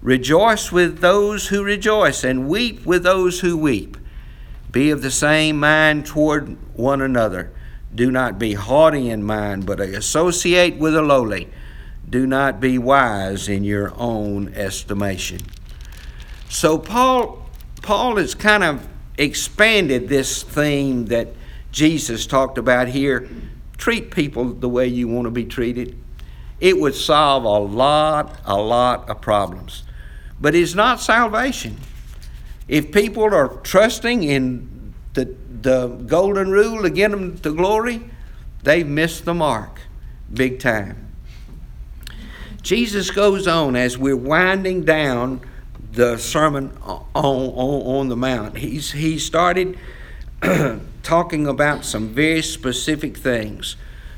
Rejoice 0.00 0.70
with 0.70 1.00
those 1.00 1.48
who 1.48 1.64
rejoice, 1.64 2.22
and 2.22 2.48
weep 2.48 2.86
with 2.86 3.02
those 3.02 3.40
who 3.40 3.56
weep. 3.56 3.96
Be 4.70 4.90
of 4.90 5.02
the 5.02 5.10
same 5.10 5.58
mind 5.58 6.06
toward 6.06 6.56
one 6.76 7.02
another. 7.02 7.52
Do 7.92 8.10
not 8.10 8.38
be 8.38 8.54
haughty 8.54 9.10
in 9.10 9.24
mind, 9.24 9.66
but 9.66 9.80
associate 9.80 10.76
with 10.76 10.94
the 10.94 11.02
lowly. 11.02 11.48
Do 12.08 12.26
not 12.26 12.60
be 12.60 12.78
wise 12.78 13.48
in 13.48 13.64
your 13.64 13.92
own 13.96 14.54
estimation. 14.54 15.40
So 16.48 16.78
Paul 16.78 17.46
Paul 17.82 18.16
has 18.16 18.34
kind 18.34 18.62
of 18.62 18.86
expanded 19.16 20.08
this 20.08 20.42
theme 20.42 21.06
that 21.06 21.28
Jesus 21.72 22.26
talked 22.26 22.56
about 22.56 22.88
here. 22.88 23.28
Treat 23.78 24.10
people 24.10 24.44
the 24.52 24.68
way 24.68 24.86
you 24.86 25.08
want 25.08 25.24
to 25.24 25.30
be 25.30 25.44
treated. 25.44 25.98
It 26.60 26.78
would 26.78 26.94
solve 26.94 27.44
a 27.44 27.48
lot, 27.48 28.40
a 28.44 28.60
lot 28.60 29.08
of 29.08 29.20
problems 29.20 29.84
but 30.40 30.54
it's 30.54 30.74
not 30.74 31.00
salvation. 31.00 31.76
If 32.68 32.92
people 32.92 33.24
are 33.24 33.48
trusting 33.62 34.22
in 34.22 34.94
the, 35.14 35.34
the 35.62 35.88
golden 35.88 36.50
rule 36.50 36.82
to 36.82 36.90
get 36.90 37.10
them 37.10 37.38
to 37.38 37.54
glory, 37.54 38.10
they've 38.62 38.86
missed 38.86 39.24
the 39.24 39.34
mark 39.34 39.80
big 40.32 40.58
time. 40.58 41.08
Jesus 42.62 43.10
goes 43.10 43.46
on 43.46 43.76
as 43.76 43.96
we're 43.96 44.16
winding 44.16 44.84
down 44.84 45.40
the 45.92 46.18
Sermon 46.18 46.76
on, 46.82 47.06
on, 47.14 47.50
on 47.54 48.08
the 48.08 48.16
Mount. 48.16 48.58
He's, 48.58 48.92
he 48.92 49.18
started 49.18 49.78
talking 51.02 51.46
about 51.46 51.84
some 51.84 52.08
very 52.08 52.42
specific 52.42 53.16
things. 53.16 53.76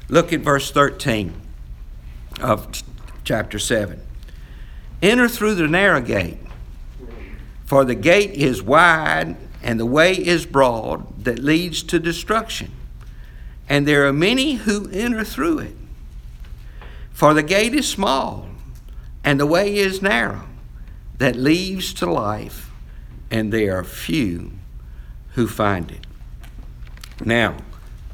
Look 0.09 0.33
at 0.33 0.41
verse 0.41 0.71
13 0.71 1.33
of 2.41 2.83
chapter 3.25 3.59
7. 3.59 4.01
Enter 5.03 5.29
through 5.29 5.55
the 5.55 5.69
narrow 5.69 6.01
gate, 6.01 6.39
for 7.65 7.85
the 7.85 7.95
gate 7.95 8.33
is 8.33 8.63
wide 8.63 9.37
and 9.63 9.79
the 9.79 9.87
way 9.87 10.13
is 10.13 10.47
broad 10.47 11.25
that 11.25 11.39
leads 11.39 11.83
to 11.85 11.99
destruction, 11.99 12.71
and 13.69 13.87
there 13.87 14.07
are 14.07 14.13
many 14.13 14.55
who 14.55 14.91
enter 14.91 15.25
through 15.25 15.61
it. 15.61 15.77
For 17.13 17.35
the 17.35 17.43
gate 17.43 17.75
is 17.75 17.89
small 17.89 18.49
and 19.25 19.39
the 19.39 19.47
way 19.47 19.77
is 19.77 20.03
narrow 20.03 20.47
that 21.19 21.37
leads 21.37 21.93
to 21.95 22.11
life, 22.11 22.71
and 23.31 23.53
there 23.53 23.79
are 23.79 23.85
few 23.85 24.53
who 25.35 25.47
find 25.47 25.91
it. 25.91 26.07
Now, 27.25 27.57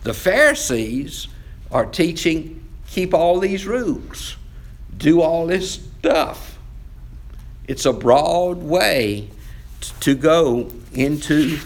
the 0.02 0.14
Pharisees 0.14 1.28
are 1.71 1.87
teaching 1.87 2.64
keep 2.88 3.14
all 3.14 3.38
these 3.38 3.66
rules, 3.66 4.37
do 4.97 5.21
all 5.21 5.47
this 5.47 5.75
stuff. 5.75 6.55
It's 7.66 7.85
a 7.85 7.92
broad 7.92 8.58
way 8.58 9.28
to 10.00 10.14
go 10.14 10.70
into, 10.92 11.58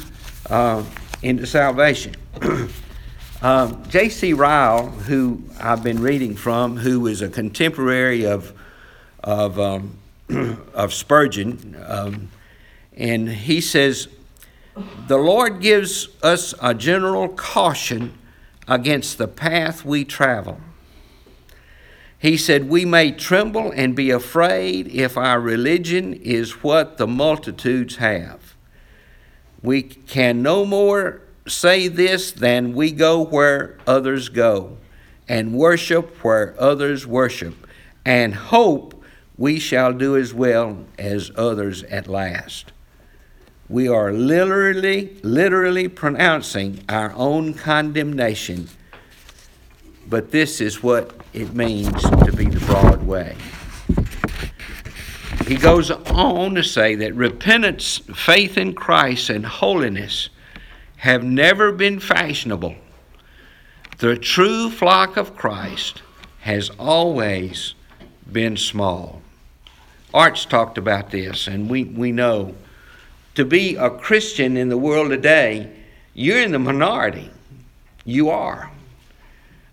uh, 0.49 0.83
into 1.23 1.47
salvation. 1.47 2.15
um, 3.43 3.85
J.C. 3.91 4.33
Ryle, 4.33 4.87
who 4.87 5.43
I've 5.61 5.83
been 5.83 6.01
reading 6.01 6.37
from, 6.37 6.79
who 6.79 7.07
is 7.07 7.21
a 7.21 7.29
contemporary 7.29 8.25
of, 8.25 8.59
of, 9.23 9.61
um, 9.61 9.99
of 10.75 10.95
Spurgeon, 10.95 11.77
um, 11.87 12.31
and 12.97 13.29
he 13.29 13.61
says, 13.61 14.09
The 15.07 15.19
Lord 15.19 15.61
gives 15.61 16.09
us 16.23 16.55
a 16.63 16.73
general 16.73 17.29
caution 17.29 18.17
against 18.67 19.19
the 19.19 19.29
path 19.29 19.85
we 19.85 20.07
travel 20.07 20.61
he 22.21 22.37
said, 22.37 22.69
We 22.69 22.85
may 22.85 23.13
tremble 23.13 23.73
and 23.75 23.97
be 23.97 24.11
afraid 24.11 24.89
if 24.89 25.17
our 25.17 25.41
religion 25.41 26.13
is 26.13 26.63
what 26.63 26.99
the 26.99 27.07
multitudes 27.07 27.97
have. 27.97 28.55
We 29.63 29.83
can 29.83 30.43
no 30.43 30.67
more 30.67 31.23
say 31.49 31.89
this 31.89 32.31
than 32.31 32.75
we 32.75 32.93
go 32.93 33.25
where 33.25 33.79
others 33.87 34.29
go, 34.29 34.77
and 35.29 35.55
worship 35.55 36.15
where 36.23 36.55
others 36.61 37.07
worship, 37.07 37.67
and 38.05 38.35
hope 38.35 39.03
we 39.39 39.59
shall 39.59 39.95
do 39.95 40.15
as 40.15 40.35
well 40.35 40.85
as 40.99 41.31
others 41.37 41.83
at 41.85 42.07
last. 42.07 42.73
We 43.67 43.89
are 43.89 44.13
literally, 44.13 45.17
literally 45.23 45.89
pronouncing 45.89 46.85
our 46.87 47.15
own 47.15 47.55
condemnation, 47.55 48.69
but 50.11 50.33
this 50.33 50.61
is 50.61 50.83
what 50.83 51.15
it 51.33 51.55
means 51.55 52.03
to 52.03 52.33
be 52.37 52.47
the 52.47 52.59
broad 52.67 53.07
way. 53.07 53.37
He 55.47 55.55
goes 55.55 55.91
on 55.91 56.57
to 56.57 56.65
say 56.65 56.97
that 56.97 57.15
repentance, 57.15 57.99
faith 58.15 58.59
in 58.59 58.75
Christ, 58.75 59.31
and 59.31 59.47
holiness 59.47 60.29
have 60.97 61.23
never 61.23 61.73
been 61.73 62.01
fashionable. 62.01 62.75
The 63.99 64.17
true 64.17 64.69
flock 64.69 65.17
of 65.17 65.37
Christ 65.37 66.03
has 66.41 66.71
always 66.71 67.75
been 68.31 68.57
small. 68.57 69.23
Art's 70.13 70.45
talked 70.45 70.77
about 70.77 71.11
this, 71.11 71.47
and 71.47 71.71
we, 71.71 71.85
we 71.85 72.11
know 72.11 72.55
to 73.37 73.45
be 73.45 73.77
a 73.77 73.91
Christian 73.91 74.57
in 74.57 74.69
the 74.69 74.79
world 74.79 75.11
today, 75.11 75.71
you're 76.15 76.43
in 76.43 76.53
the 76.53 76.59
minority. 76.59 77.31
You 78.05 78.31
are. 78.31 78.71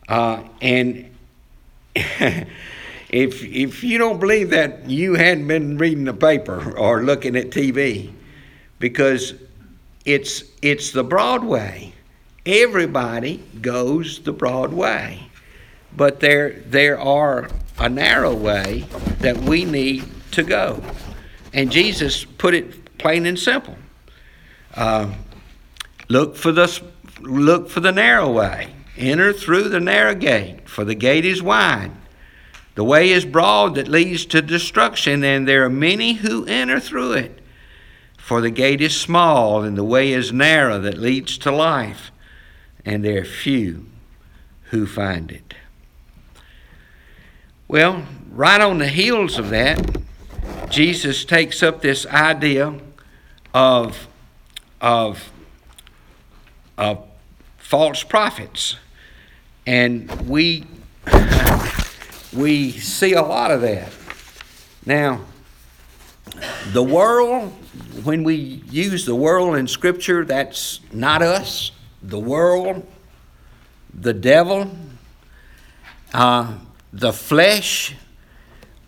Uh, 0.08 0.44
and 0.62 1.10
if, 1.96 3.44
if 3.44 3.84
you 3.84 3.98
don't 3.98 4.20
believe 4.20 4.52
that, 4.52 4.90
you 4.90 5.16
hadn't 5.16 5.48
been 5.48 5.78
reading 5.78 6.06
the 6.06 6.14
paper 6.14 6.78
or 6.78 7.04
looking 7.04 7.36
at 7.36 7.50
TV 7.50 8.12
because 8.80 9.34
it's, 10.06 10.44
it's 10.62 10.92
the 10.92 11.04
broad 11.04 11.44
way. 11.44 11.94
Everybody 12.46 13.44
goes 13.62 14.20
the 14.20 14.32
broad 14.32 14.72
way. 14.72 15.28
But 15.96 16.20
there, 16.20 16.62
there 16.68 17.00
are 17.00 17.50
a 17.80 17.90
narrow 17.90 18.34
way 18.34 18.86
that 19.20 19.38
we 19.38 19.66
need 19.66 20.06
to 20.32 20.44
go. 20.44 20.82
And 21.54 21.72
Jesus 21.72 22.24
put 22.24 22.54
it 22.54 22.98
plain 22.98 23.26
and 23.26 23.38
simple. 23.38 23.76
Uh, 24.76 25.14
look 26.08 26.36
for 26.36 26.52
the 26.52 26.82
look 27.20 27.70
for 27.70 27.80
the 27.80 27.92
narrow 27.92 28.32
way. 28.32 28.74
Enter 28.98 29.32
through 29.32 29.70
the 29.70 29.80
narrow 29.80 30.16
gate, 30.16 30.68
for 30.68 30.84
the 30.84 30.96
gate 30.96 31.24
is 31.24 31.42
wide. 31.42 31.92
The 32.74 32.84
way 32.84 33.12
is 33.12 33.26
broad 33.26 33.76
that 33.76 33.88
leads 33.88 34.26
to 34.28 34.42
destruction, 34.42 35.24
and 35.24 35.48
there 35.48 35.64
are 35.64 35.70
many 35.70 36.14
who 36.14 36.46
enter 36.46 36.80
through 36.80 37.14
it. 37.14 37.40
For 38.18 38.42
the 38.42 38.50
gate 38.50 38.82
is 38.82 39.00
small, 39.00 39.64
and 39.64 39.78
the 39.78 39.84
way 39.84 40.12
is 40.12 40.34
narrow 40.34 40.80
that 40.82 40.98
leads 40.98 41.38
to 41.40 41.52
life, 41.52 42.12
and 42.86 43.04
there 43.04 43.22
are 43.22 43.26
few 43.26 43.86
who 44.70 44.86
find 44.86 45.32
it. 45.32 45.54
Well, 47.68 48.06
right 48.32 48.62
on 48.62 48.80
the 48.80 48.88
heels 48.88 49.38
of 49.38 49.50
that, 49.50 49.98
Jesus 50.70 51.24
takes 51.24 51.62
up 51.62 51.82
this 51.82 52.06
idea 52.08 52.80
of, 53.54 54.08
of, 54.82 55.32
of 56.78 57.04
false 57.58 58.04
prophets. 58.04 58.78
And 59.68 60.10
we, 60.30 60.64
we 62.34 62.72
see 62.72 63.14
a 63.14 63.22
lot 63.22 63.52
of 63.52 63.62
that. 63.62 63.92
Now, 64.86 65.26
the 66.72 66.82
world, 66.82 67.52
when 68.04 68.24
we 68.24 68.36
use 68.36 69.06
the 69.06 69.16
world 69.16 69.58
in 69.58 69.68
Scripture, 69.68 70.24
that's 70.24 70.80
not 70.94 71.22
us. 71.22 71.72
The 72.02 72.18
world, 72.18 72.88
the 73.94 74.14
devil, 74.14 74.72
uh, 76.14 76.54
the 76.94 77.12
flesh 77.12 77.94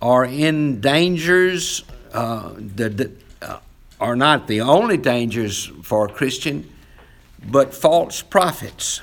are 0.02 0.24
in 0.24 0.80
dangers 0.80 1.84
uh, 2.14 2.54
that 2.58 3.12
uh, 3.42 3.60
are 4.00 4.16
not 4.16 4.48
the 4.48 4.62
only 4.62 4.96
dangers 4.96 5.66
for 5.84 6.06
a 6.06 6.10
Christian, 6.10 6.70
but 7.46 7.74
false 7.74 8.22
prophets. 8.22 9.02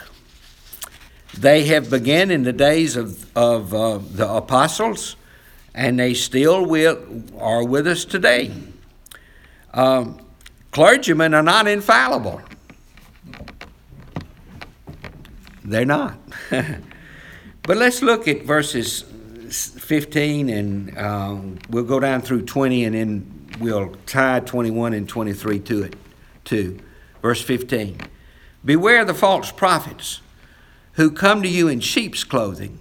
They 1.38 1.64
have 1.66 1.90
begun 1.90 2.30
in 2.30 2.44
the 2.44 2.52
days 2.52 2.96
of, 2.96 3.36
of 3.36 3.74
uh, 3.74 3.98
the 3.98 4.28
apostles, 4.28 5.16
and 5.74 5.98
they 5.98 6.14
still 6.14 6.64
will, 6.64 6.98
are 7.38 7.62
with 7.62 7.86
us 7.86 8.04
today. 8.04 8.52
Um, 9.74 10.18
clergymen 10.70 11.34
are 11.34 11.42
not 11.42 11.68
infallible. 11.68 12.40
They're 15.62 15.84
not. 15.84 16.16
but 16.50 17.76
let's 17.76 18.02
look 18.02 18.28
at 18.28 18.42
verses 18.42 19.04
15 19.50 20.48
and 20.48 20.98
um, 20.98 21.58
we'll 21.68 21.84
go 21.84 22.00
down 22.00 22.22
through 22.22 22.42
20 22.42 22.84
and 22.84 22.94
then 22.94 23.48
we'll 23.60 23.94
tie 24.06 24.40
21 24.40 24.94
and 24.94 25.08
23 25.08 25.60
to 25.60 25.82
it 25.82 25.96
too. 26.44 26.78
Verse 27.20 27.42
15 27.42 28.00
Beware 28.64 29.04
the 29.04 29.14
false 29.14 29.52
prophets 29.52 30.20
who 30.96 31.10
come 31.10 31.42
to 31.42 31.48
you 31.48 31.68
in 31.68 31.80
sheep's 31.80 32.24
clothing, 32.24 32.78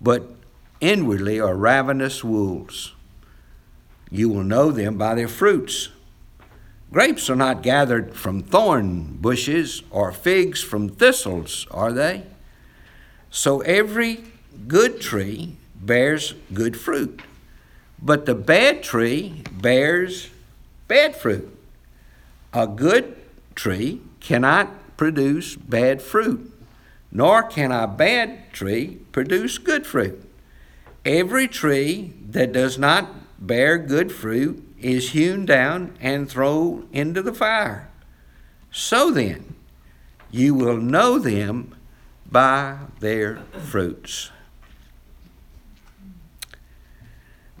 but 0.00 0.36
inwardly 0.80 1.40
are 1.40 1.56
ravenous 1.56 2.22
wolves. 2.22 2.92
You 4.08 4.28
will 4.28 4.44
know 4.44 4.70
them 4.70 4.96
by 4.96 5.16
their 5.16 5.28
fruits. 5.28 5.88
Grapes 6.92 7.28
are 7.28 7.36
not 7.36 7.62
gathered 7.62 8.14
from 8.14 8.40
thorn 8.40 9.16
bushes, 9.20 9.82
or 9.90 10.12
figs 10.12 10.62
from 10.62 10.88
thistles, 10.88 11.66
are 11.72 11.92
they? 11.92 12.24
So 13.30 13.62
every 13.62 14.22
good 14.68 15.00
tree 15.00 15.56
bears 15.74 16.34
good 16.52 16.78
fruit, 16.78 17.20
but 18.00 18.26
the 18.26 18.36
bad 18.36 18.84
tree 18.84 19.42
bears 19.50 20.30
bad 20.86 21.16
fruit. 21.16 21.50
A 22.52 22.68
good 22.68 23.16
tree 23.56 24.00
cannot 24.20 24.96
produce 24.96 25.56
bad 25.56 26.00
fruit 26.00 26.53
nor 27.14 27.44
can 27.44 27.70
a 27.70 27.86
bad 27.86 28.52
tree 28.52 28.98
produce 29.12 29.56
good 29.56 29.86
fruit. 29.86 30.28
Every 31.04 31.46
tree 31.46 32.12
that 32.30 32.52
does 32.52 32.76
not 32.76 33.46
bear 33.46 33.78
good 33.78 34.10
fruit 34.10 34.74
is 34.80 35.10
hewn 35.10 35.46
down 35.46 35.96
and 36.00 36.28
thrown 36.28 36.88
into 36.92 37.22
the 37.22 37.32
fire. 37.32 37.88
So 38.72 39.12
then, 39.12 39.54
you 40.30 40.54
will 40.54 40.76
know 40.76 41.20
them 41.20 41.76
by 42.30 42.78
their 42.98 43.36
fruits. 43.52 44.32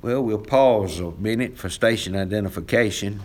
Well, 0.02 0.22
we'll 0.22 0.38
pause 0.38 0.98
a 0.98 1.12
minute 1.12 1.56
for 1.56 1.70
station 1.70 2.16
identification. 2.16 3.22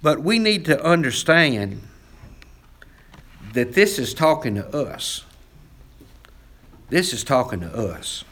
But 0.00 0.22
we 0.22 0.38
need 0.38 0.64
to 0.66 0.82
understand 0.82 1.82
that 3.52 3.72
this 3.74 3.98
is 3.98 4.14
talking 4.14 4.56
to 4.56 4.66
us. 4.76 5.24
This 6.90 7.12
is 7.12 7.24
talking 7.24 7.60
to 7.60 7.72
us. 7.72 8.24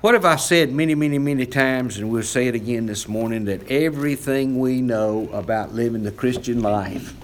What 0.00 0.14
have 0.14 0.24
I 0.24 0.36
said 0.36 0.72
many, 0.72 0.94
many, 0.94 1.18
many 1.18 1.46
times, 1.46 1.98
and 1.98 2.10
we'll 2.10 2.22
say 2.22 2.48
it 2.48 2.54
again 2.54 2.86
this 2.86 3.08
morning 3.08 3.46
that 3.46 3.70
everything 3.70 4.60
we 4.60 4.80
know 4.80 5.28
about 5.32 5.74
living 5.74 6.02
the 6.02 6.12
Christian 6.12 6.62
life 6.62 7.14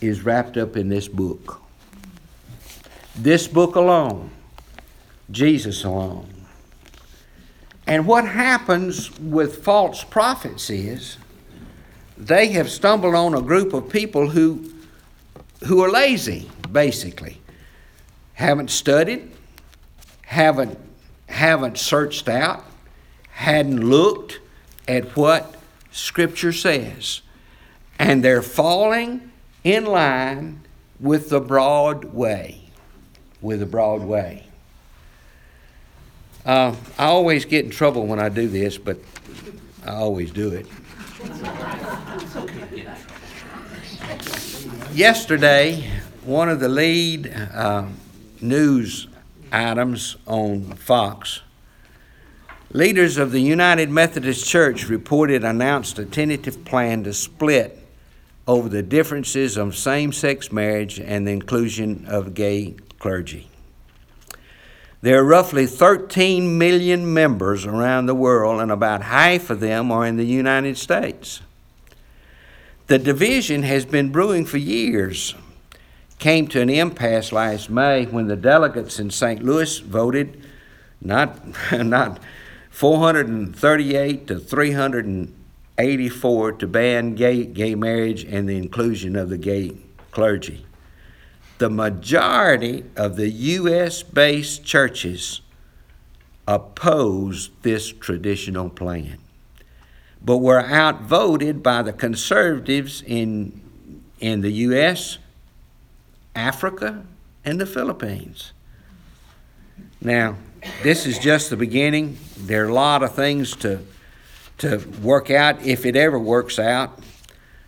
is 0.00 0.22
wrapped 0.24 0.56
up 0.56 0.76
in 0.76 0.88
this 0.88 1.08
book. 1.08 1.60
This 3.16 3.46
book 3.46 3.74
alone, 3.74 4.30
Jesus 5.30 5.84
alone. 5.84 6.28
And 7.86 8.06
what 8.06 8.24
happens 8.24 9.18
with 9.18 9.64
false 9.64 10.04
prophets 10.04 10.70
is 10.70 11.18
they 12.16 12.48
have 12.48 12.70
stumbled 12.70 13.14
on 13.14 13.34
a 13.34 13.42
group 13.42 13.72
of 13.74 13.88
people 13.88 14.30
who 14.30 14.72
who 15.64 15.82
are 15.82 15.90
lazy, 15.90 16.50
basically. 16.70 17.40
Haven't 18.34 18.70
studied, 18.70 19.30
haven't, 20.22 20.78
haven't 21.28 21.78
searched 21.78 22.28
out, 22.28 22.64
hadn't 23.32 23.80
looked 23.80 24.40
at 24.88 25.16
what 25.16 25.56
Scripture 25.90 26.52
says. 26.52 27.20
And 27.98 28.24
they're 28.24 28.42
falling 28.42 29.30
in 29.62 29.84
line 29.84 30.62
with 30.98 31.28
the 31.28 31.40
broad 31.40 32.04
way. 32.04 32.62
With 33.42 33.60
the 33.60 33.66
broad 33.66 34.02
way. 34.02 34.46
Uh, 36.46 36.74
I 36.98 37.06
always 37.06 37.44
get 37.44 37.66
in 37.66 37.70
trouble 37.70 38.06
when 38.06 38.18
I 38.18 38.30
do 38.30 38.48
this, 38.48 38.78
but 38.78 38.98
I 39.84 39.92
always 39.92 40.30
do 40.30 40.50
it. 40.52 40.66
Yesterday, 44.94 45.88
one 46.24 46.48
of 46.48 46.58
the 46.58 46.68
lead 46.68 47.32
uh, 47.32 47.86
news 48.40 49.06
items 49.52 50.16
on 50.26 50.64
Fox, 50.72 51.42
leaders 52.72 53.16
of 53.16 53.30
the 53.30 53.40
United 53.40 53.88
Methodist 53.88 54.48
Church 54.48 54.88
reported 54.88 55.44
announced 55.44 56.00
a 56.00 56.04
tentative 56.04 56.64
plan 56.64 57.04
to 57.04 57.12
split 57.12 57.78
over 58.48 58.68
the 58.68 58.82
differences 58.82 59.56
of 59.56 59.76
same 59.76 60.12
sex 60.12 60.50
marriage 60.50 60.98
and 60.98 61.24
the 61.24 61.30
inclusion 61.30 62.04
of 62.08 62.34
gay 62.34 62.74
clergy. 62.98 63.48
There 65.02 65.20
are 65.20 65.24
roughly 65.24 65.66
13 65.66 66.58
million 66.58 67.14
members 67.14 67.64
around 67.64 68.06
the 68.06 68.14
world, 68.14 68.60
and 68.60 68.72
about 68.72 69.02
half 69.02 69.50
of 69.50 69.60
them 69.60 69.92
are 69.92 70.04
in 70.04 70.16
the 70.16 70.26
United 70.26 70.76
States. 70.76 71.42
The 72.90 72.98
division 72.98 73.62
has 73.62 73.84
been 73.84 74.10
brewing 74.10 74.44
for 74.44 74.58
years. 74.58 75.36
Came 76.18 76.48
to 76.48 76.60
an 76.60 76.68
impasse 76.68 77.30
last 77.30 77.70
May 77.70 78.06
when 78.06 78.26
the 78.26 78.34
delegates 78.34 78.98
in 78.98 79.10
St. 79.10 79.44
Louis 79.44 79.78
voted 79.78 80.42
not, 81.00 81.38
not 81.72 82.18
438 82.70 84.26
to 84.26 84.40
384 84.40 86.52
to 86.52 86.66
ban 86.66 87.14
gay, 87.14 87.44
gay 87.44 87.76
marriage 87.76 88.24
and 88.24 88.48
the 88.48 88.56
inclusion 88.56 89.14
of 89.14 89.30
the 89.30 89.38
gay 89.38 89.76
clergy. 90.10 90.66
the 91.58 91.70
majority 91.70 92.82
of 92.96 93.14
the 93.14 93.30
U.S. 93.30 94.02
based 94.02 94.64
churches 94.64 95.42
oppose 96.48 97.50
this 97.62 97.92
traditional 97.92 98.68
plan, 98.68 99.18
but 100.22 100.38
were 100.38 100.60
outvoted 100.60 101.62
by 101.62 101.82
the 101.82 101.92
conservatives 101.92 103.02
in, 103.06 103.60
in 104.18 104.40
the 104.42 104.50
U.S., 104.50 105.18
Africa, 106.34 107.04
and 107.44 107.60
the 107.60 107.66
Philippines. 107.66 108.52
Now, 110.00 110.36
this 110.82 111.06
is 111.06 111.18
just 111.18 111.50
the 111.50 111.56
beginning. 111.56 112.18
There 112.36 112.64
are 112.64 112.68
a 112.68 112.74
lot 112.74 113.02
of 113.02 113.14
things 113.14 113.56
to, 113.56 113.80
to 114.58 114.78
work 115.02 115.30
out 115.30 115.62
if 115.62 115.86
it 115.86 115.96
ever 115.96 116.18
works 116.18 116.58
out. 116.58 117.00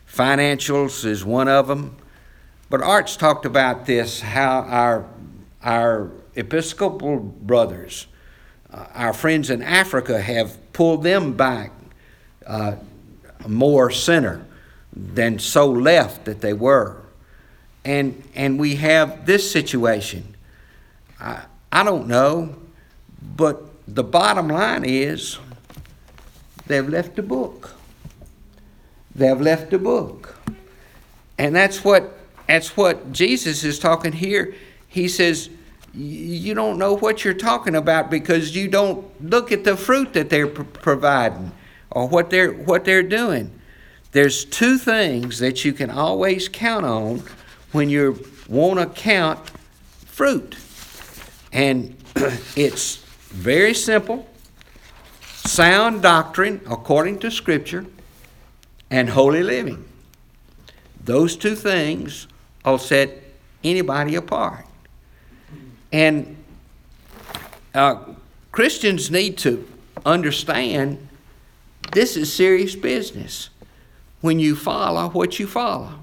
Financials 0.06 1.04
is 1.06 1.24
one 1.24 1.48
of 1.48 1.68
them. 1.68 1.96
But 2.68 2.82
Art's 2.82 3.16
talked 3.16 3.44
about 3.44 3.86
this 3.86 4.20
how 4.20 4.60
our, 4.60 5.06
our 5.62 6.10
Episcopal 6.34 7.18
brothers, 7.18 8.06
uh, 8.72 8.86
our 8.94 9.12
friends 9.12 9.50
in 9.50 9.62
Africa, 9.62 10.20
have 10.20 10.72
pulled 10.72 11.02
them 11.02 11.34
back 11.34 11.72
uh, 12.46 12.76
more 13.46 13.90
center 13.90 14.44
than 14.94 15.38
so 15.38 15.70
left 15.70 16.24
that 16.24 16.40
they 16.40 16.52
were. 16.52 17.02
And, 17.84 18.22
and 18.34 18.58
we 18.58 18.76
have 18.76 19.26
this 19.26 19.50
situation. 19.50 20.36
I, 21.18 21.44
I 21.70 21.82
don't 21.82 22.06
know, 22.06 22.56
but 23.36 23.62
the 23.88 24.04
bottom 24.04 24.48
line 24.48 24.84
is 24.84 25.38
they've 26.66 26.88
left 26.88 27.16
the 27.16 27.22
book. 27.22 27.74
They've 29.14 29.40
left 29.40 29.70
the 29.70 29.78
book. 29.78 30.38
And 31.38 31.56
that's 31.56 31.82
what 31.82 32.18
that's 32.46 32.76
what 32.76 33.12
Jesus 33.12 33.64
is 33.64 33.78
talking 33.78 34.12
here. 34.12 34.54
He 34.86 35.08
says, 35.08 35.48
You 35.94 36.54
don't 36.54 36.78
know 36.78 36.96
what 36.96 37.24
you're 37.24 37.32
talking 37.32 37.74
about 37.74 38.10
because 38.10 38.54
you 38.54 38.68
don't 38.68 39.06
look 39.22 39.52
at 39.52 39.64
the 39.64 39.74
fruit 39.74 40.12
that 40.12 40.28
they're 40.28 40.46
providing 40.46 41.52
or 41.92 42.08
what 42.08 42.30
they're, 42.30 42.52
what 42.52 42.84
they're 42.84 43.02
doing. 43.02 43.50
There's 44.12 44.44
two 44.44 44.78
things 44.78 45.38
that 45.38 45.64
you 45.64 45.72
can 45.72 45.90
always 45.90 46.48
count 46.48 46.84
on 46.84 47.22
when 47.72 47.88
you 47.88 48.24
want 48.48 48.80
to 48.80 48.86
count 48.86 49.50
fruit. 50.04 50.56
And 51.52 51.96
it's 52.56 52.96
very 53.28 53.74
simple 53.74 54.26
sound 55.44 56.02
doctrine 56.02 56.60
according 56.70 57.18
to 57.18 57.30
Scripture 57.30 57.86
and 58.90 59.10
holy 59.10 59.42
living. 59.42 59.84
Those 61.04 61.36
two 61.36 61.56
things 61.56 62.28
will 62.64 62.78
set 62.78 63.22
anybody 63.64 64.14
apart. 64.14 64.66
And 65.90 66.36
uh, 67.74 68.04
Christians 68.52 69.10
need 69.10 69.38
to 69.38 69.66
understand 70.04 71.08
this 71.90 72.16
is 72.16 72.32
serious 72.32 72.76
business 72.76 73.50
when 74.20 74.38
you 74.38 74.54
follow 74.54 75.10
what 75.10 75.38
you 75.38 75.46
follow. 75.46 75.94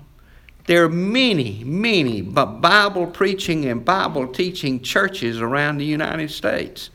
There 0.67 0.83
are 0.83 0.89
many, 0.89 1.63
many 1.63 2.21
Bible 2.21 3.07
preaching 3.07 3.65
and 3.65 3.83
Bible 3.83 4.27
teaching 4.27 4.81
churches 4.81 5.41
around 5.41 5.77
the 5.77 5.85
United 5.85 6.29
States. 6.29 6.91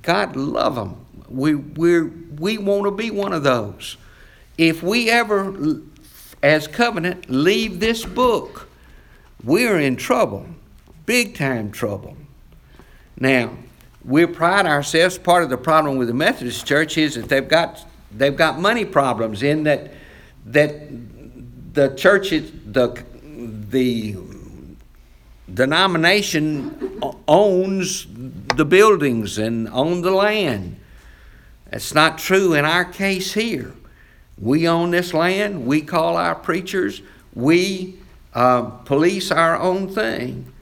God 0.00 0.36
love 0.36 0.76
them. 0.76 1.04
We, 1.28 1.54
we 1.54 2.00
we 2.40 2.56
want 2.56 2.84
to 2.84 2.90
be 2.90 3.10
one 3.10 3.34
of 3.34 3.42
those. 3.42 3.98
If 4.56 4.82
we 4.82 5.10
ever, 5.10 5.80
as 6.42 6.66
covenant, 6.66 7.28
leave 7.28 7.78
this 7.78 8.04
book, 8.06 8.68
we're 9.44 9.78
in 9.78 9.96
trouble, 9.96 10.46
big 11.04 11.34
time 11.34 11.70
trouble. 11.70 12.16
Now, 13.18 13.52
we 14.04 14.26
pride 14.26 14.66
ourselves. 14.66 15.18
Part 15.18 15.42
of 15.42 15.50
the 15.50 15.58
problem 15.58 15.96
with 15.96 16.08
the 16.08 16.14
Methodist 16.14 16.66
Church 16.66 16.96
is 16.96 17.14
that 17.14 17.28
they've 17.28 17.46
got 17.46 17.84
they've 18.10 18.36
got 18.36 18.58
money 18.58 18.84
problems 18.84 19.42
in 19.42 19.64
that 19.64 19.92
that 20.46 20.88
the 21.74 21.94
church 21.94 22.32
is 22.32 22.50
the 22.66 23.04
the 23.70 24.16
denomination 25.52 27.00
owns 27.28 28.06
the 28.56 28.64
buildings 28.64 29.38
and 29.38 29.68
own 29.68 30.02
the 30.02 30.10
land. 30.10 30.76
That's 31.70 31.94
not 31.94 32.18
true 32.18 32.54
in 32.54 32.64
our 32.64 32.84
case 32.84 33.34
here. 33.34 33.74
We 34.38 34.66
own 34.66 34.90
this 34.90 35.12
land. 35.12 35.66
We 35.66 35.82
call 35.82 36.16
our 36.16 36.34
preachers. 36.34 37.02
We 37.34 37.98
uh, 38.34 38.62
police 38.62 39.30
our 39.30 39.58
own 39.58 39.88
thing. 39.88 40.52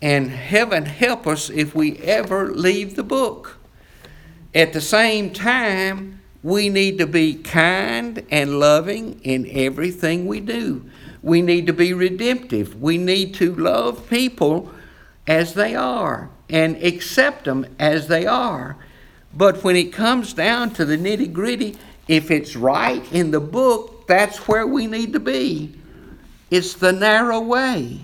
And 0.00 0.30
heaven 0.30 0.84
help 0.86 1.26
us 1.26 1.50
if 1.50 1.74
we 1.74 1.98
ever 1.98 2.52
leave 2.52 2.94
the 2.94 3.02
book. 3.02 3.58
At 4.54 4.72
the 4.72 4.80
same 4.80 5.32
time, 5.32 6.20
we 6.42 6.68
need 6.68 6.98
to 6.98 7.06
be 7.06 7.34
kind 7.34 8.24
and 8.30 8.60
loving 8.60 9.20
in 9.22 9.48
everything 9.50 10.26
we 10.26 10.40
do. 10.40 10.88
We 11.22 11.42
need 11.42 11.66
to 11.66 11.72
be 11.72 11.92
redemptive. 11.92 12.80
We 12.80 12.96
need 12.96 13.34
to 13.34 13.54
love 13.54 14.08
people 14.08 14.70
as 15.26 15.54
they 15.54 15.74
are 15.74 16.30
and 16.48 16.76
accept 16.82 17.44
them 17.44 17.66
as 17.78 18.08
they 18.08 18.24
are. 18.24 18.76
But 19.34 19.62
when 19.62 19.76
it 19.76 19.92
comes 19.92 20.32
down 20.32 20.70
to 20.74 20.84
the 20.84 20.96
nitty 20.96 21.32
gritty, 21.32 21.76
if 22.06 22.30
it's 22.30 22.56
right 22.56 23.04
in 23.12 23.30
the 23.30 23.40
book, 23.40 24.06
that's 24.06 24.48
where 24.48 24.66
we 24.66 24.86
need 24.86 25.12
to 25.12 25.20
be. 25.20 25.74
It's 26.50 26.74
the 26.74 26.92
narrow 26.92 27.40
way. 27.40 28.00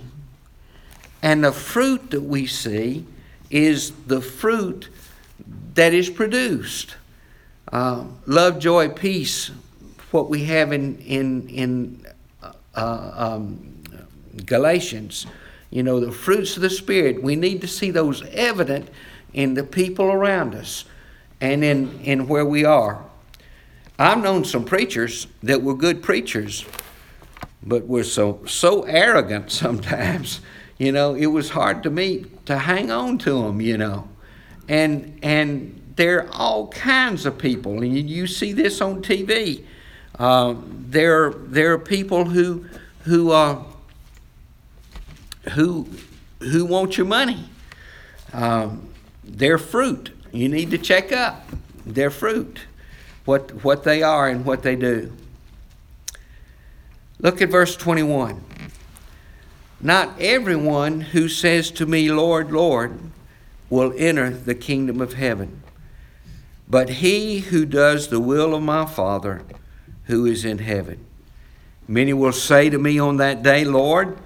And 1.24 1.42
the 1.42 1.52
fruit 1.52 2.10
that 2.10 2.20
we 2.20 2.46
see 2.46 3.06
is 3.48 3.92
the 4.06 4.20
fruit 4.20 4.90
that 5.72 5.94
is 5.94 6.10
produced 6.10 6.96
uh, 7.72 8.04
love, 8.26 8.58
joy, 8.58 8.90
peace, 8.90 9.50
what 10.10 10.28
we 10.28 10.44
have 10.44 10.70
in, 10.70 10.98
in, 10.98 11.48
in 11.48 12.06
uh, 12.74 13.10
um, 13.14 13.82
Galatians. 14.44 15.26
You 15.70 15.82
know, 15.82 15.98
the 15.98 16.12
fruits 16.12 16.56
of 16.56 16.62
the 16.62 16.68
Spirit. 16.68 17.22
We 17.22 17.36
need 17.36 17.62
to 17.62 17.68
see 17.68 17.90
those 17.90 18.22
evident 18.26 18.90
in 19.32 19.54
the 19.54 19.64
people 19.64 20.12
around 20.12 20.54
us 20.54 20.84
and 21.40 21.64
in, 21.64 22.00
in 22.00 22.28
where 22.28 22.44
we 22.44 22.66
are. 22.66 23.02
I've 23.98 24.22
known 24.22 24.44
some 24.44 24.66
preachers 24.66 25.26
that 25.42 25.62
were 25.62 25.74
good 25.74 26.02
preachers, 26.02 26.66
but 27.62 27.88
were 27.88 28.04
so 28.04 28.44
so 28.46 28.82
arrogant 28.82 29.50
sometimes. 29.64 30.42
You 30.84 30.92
know, 30.92 31.14
it 31.14 31.26
was 31.26 31.50
hard 31.50 31.82
to 31.84 31.90
me 31.90 32.26
to 32.46 32.58
hang 32.58 32.90
on 32.90 33.18
to 33.18 33.42
them. 33.42 33.60
You 33.60 33.78
know, 33.78 34.08
and 34.68 35.18
and 35.22 35.80
there 35.96 36.24
are 36.24 36.32
all 36.32 36.68
kinds 36.68 37.26
of 37.26 37.38
people, 37.38 37.82
and 37.82 38.10
you 38.10 38.26
see 38.26 38.52
this 38.52 38.80
on 38.80 39.02
TV. 39.02 39.64
Uh, 40.18 40.54
there, 40.68 41.30
there 41.30 41.72
are 41.72 41.78
people 41.78 42.24
who, 42.24 42.64
who, 43.02 43.32
uh, 43.32 43.62
who, 45.52 45.88
who 46.40 46.64
want 46.64 46.96
your 46.96 47.06
money. 47.06 47.48
Um, 48.32 48.88
their 49.24 49.58
fruit. 49.58 50.10
You 50.32 50.48
need 50.48 50.70
to 50.70 50.78
check 50.78 51.12
up 51.12 51.46
their 51.86 52.10
fruit, 52.10 52.60
what, 53.24 53.64
what 53.64 53.84
they 53.84 54.02
are 54.02 54.28
and 54.28 54.44
what 54.44 54.62
they 54.62 54.76
do. 54.76 55.12
Look 57.20 57.40
at 57.40 57.48
verse 57.48 57.76
21. 57.76 58.42
Not 59.84 60.20
everyone 60.20 61.00
who 61.00 61.28
says 61.28 61.70
to 61.72 61.86
me, 61.86 62.10
Lord, 62.10 62.50
Lord, 62.50 62.98
will 63.70 63.94
enter 63.96 64.30
the 64.30 64.56
kingdom 64.56 65.00
of 65.00 65.12
heaven 65.12 65.60
but 66.68 66.88
he 66.88 67.40
who 67.40 67.66
does 67.66 68.08
the 68.08 68.20
will 68.20 68.54
of 68.54 68.62
my 68.62 68.86
Father 68.86 69.42
who 70.04 70.26
is 70.26 70.44
in 70.44 70.58
heaven. 70.58 71.04
Many 71.86 72.12
will 72.12 72.32
say 72.32 72.70
to 72.70 72.78
me 72.78 72.98
on 72.98 73.18
that 73.18 73.42
day, 73.42 73.64
Lord, 73.64 74.18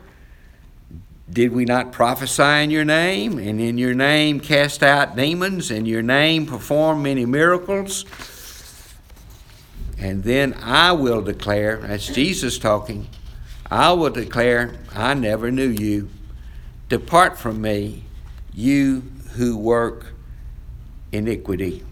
did 1.31 1.53
we 1.53 1.65
not 1.65 1.93
prophesy 1.93 2.65
in 2.65 2.71
your 2.71 2.85
name, 2.85 3.39
and 3.39 3.61
in 3.61 3.77
your 3.77 3.93
name 3.93 4.41
cast 4.41 4.83
out 4.83 5.15
demons, 5.15 5.71
and 5.71 5.87
your 5.87 6.03
name 6.03 6.47
perform 6.47 7.03
many 7.03 7.27
miracles? 7.27 8.05
And 9.99 10.23
then 10.23 10.55
I 10.63 10.93
will 10.93 11.21
declare, 11.21 11.79
that's 11.79 12.07
Jesus 12.07 12.59
talking, 12.59 13.09
I 13.71 13.93
will 13.93 14.11
declare, 14.11 14.75
I 14.95 15.15
never 15.15 15.51
knew 15.51 15.69
you. 15.69 16.09
Depart 16.89 17.39
from 17.39 17.61
me, 17.61 18.05
you 18.55 19.03
who 19.35 19.57
work 19.57 20.07
iniquity. 21.13 21.85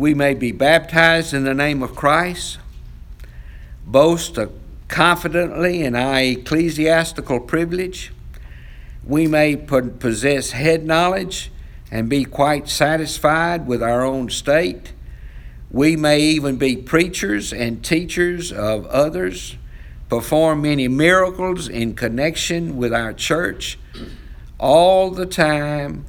we 0.00 0.14
may 0.14 0.32
be 0.32 0.50
baptized 0.50 1.34
in 1.34 1.44
the 1.44 1.52
name 1.52 1.82
of 1.82 1.94
Christ, 1.94 2.58
boast 3.86 4.38
confidently 4.88 5.82
in 5.82 5.94
our 5.94 6.20
ecclesiastical 6.20 7.38
privilege, 7.40 8.10
we 9.04 9.26
may 9.26 9.56
possess 9.56 10.52
head 10.52 10.86
knowledge 10.86 11.50
and 11.90 12.08
be 12.08 12.24
quite 12.24 12.68
satisfied 12.68 13.66
with 13.66 13.82
our 13.82 14.04
own 14.04 14.30
state. 14.30 14.92
We 15.70 15.96
may 15.96 16.20
even 16.20 16.56
be 16.56 16.76
preachers 16.76 17.52
and 17.52 17.84
teachers 17.84 18.52
of 18.52 18.86
others, 18.86 19.56
perform 20.08 20.62
many 20.62 20.88
miracles 20.88 21.68
in 21.68 21.94
connection 21.94 22.76
with 22.76 22.92
our 22.92 23.12
church. 23.12 23.78
All 24.58 25.10
the 25.10 25.26
time, 25.26 26.04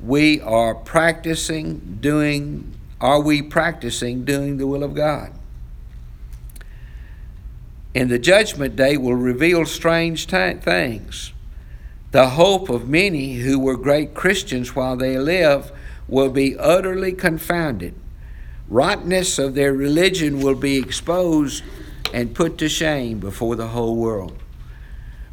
we 0.00 0.40
are 0.40 0.74
practicing 0.74 1.98
doing, 2.00 2.74
are 3.00 3.20
we 3.20 3.42
practicing 3.42 4.24
doing 4.24 4.58
the 4.58 4.66
will 4.66 4.82
of 4.82 4.94
God? 4.94 5.32
In 7.94 8.08
the 8.08 8.18
judgment 8.18 8.76
day 8.76 8.98
will 8.98 9.14
reveal 9.14 9.64
strange 9.64 10.26
t- 10.26 10.52
things. 10.54 11.32
The 12.12 12.30
hope 12.30 12.68
of 12.68 12.88
many 12.88 13.34
who 13.34 13.58
were 13.58 13.76
great 13.76 14.14
Christians 14.14 14.74
while 14.74 14.96
they 14.96 15.18
live 15.18 15.72
will 16.08 16.30
be 16.30 16.56
utterly 16.56 17.12
confounded. 17.12 17.94
Rottenness 18.68 19.38
of 19.38 19.54
their 19.54 19.72
religion 19.72 20.40
will 20.40 20.54
be 20.54 20.78
exposed 20.78 21.62
and 22.12 22.34
put 22.34 22.58
to 22.58 22.68
shame 22.68 23.18
before 23.18 23.56
the 23.56 23.68
whole 23.68 23.96
world. 23.96 24.38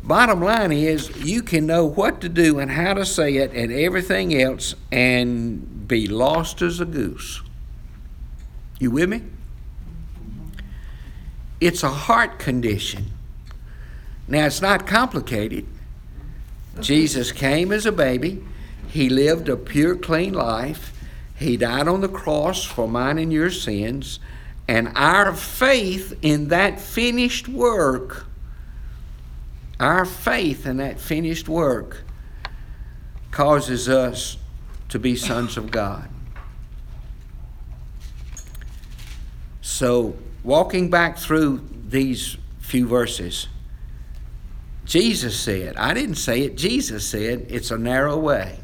Bottom 0.03 0.41
line 0.41 0.71
is, 0.71 1.23
you 1.23 1.41
can 1.41 1.65
know 1.65 1.85
what 1.85 2.19
to 2.21 2.29
do 2.29 2.59
and 2.59 2.71
how 2.71 2.93
to 2.93 3.05
say 3.05 3.37
it 3.37 3.53
and 3.53 3.71
everything 3.71 4.35
else 4.39 4.75
and 4.91 5.87
be 5.87 6.07
lost 6.07 6.61
as 6.61 6.81
a 6.81 6.85
goose. 6.85 7.41
You 8.79 8.91
with 8.91 9.09
me? 9.09 9.21
It's 11.61 11.83
a 11.83 11.89
heart 11.89 12.37
condition. 12.37 13.05
Now, 14.27 14.47
it's 14.47 14.61
not 14.61 14.85
complicated. 14.85 15.65
Jesus 16.79 17.31
came 17.31 17.71
as 17.71 17.85
a 17.85 17.91
baby, 17.91 18.43
He 18.87 19.09
lived 19.09 19.49
a 19.49 19.55
pure, 19.55 19.95
clean 19.95 20.33
life, 20.33 20.93
He 21.35 21.57
died 21.57 21.87
on 21.87 22.01
the 22.01 22.09
cross 22.09 22.63
for 22.63 22.87
mine 22.87 23.17
and 23.17 23.31
your 23.31 23.51
sins, 23.51 24.19
and 24.67 24.91
our 24.95 25.33
faith 25.33 26.17
in 26.21 26.47
that 26.49 26.79
finished 26.79 27.47
work, 27.47 28.25
our 29.79 30.05
faith 30.05 30.65
in 30.65 30.77
that 30.77 30.99
finished 30.99 31.47
work, 31.47 32.03
causes 33.31 33.89
us 33.89 34.37
to 34.89 34.99
be 34.99 35.15
sons 35.15 35.57
of 35.57 35.71
God. 35.71 36.07
So, 39.61 40.15
walking 40.43 40.89
back 40.89 41.17
through 41.17 41.67
these 41.87 42.37
few 42.59 42.87
verses, 42.87 43.47
Jesus 44.93 45.39
said, 45.39 45.75
I 45.75 45.95
didn't 45.95 46.17
say 46.17 46.41
it, 46.41 46.55
Jesus 46.55 47.03
said, 47.03 47.47
it's 47.49 47.71
a 47.71 47.79
narrow 47.79 48.15
way. 48.15 48.59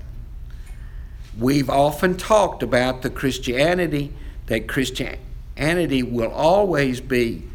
We've 1.35 1.71
often 1.71 2.17
talked 2.17 2.61
about 2.61 3.01
the 3.01 3.09
Christianity, 3.09 4.13
that 4.45 4.67
Christianity 4.67 6.03
will 6.03 6.29
always 6.29 7.01
be 7.01 7.45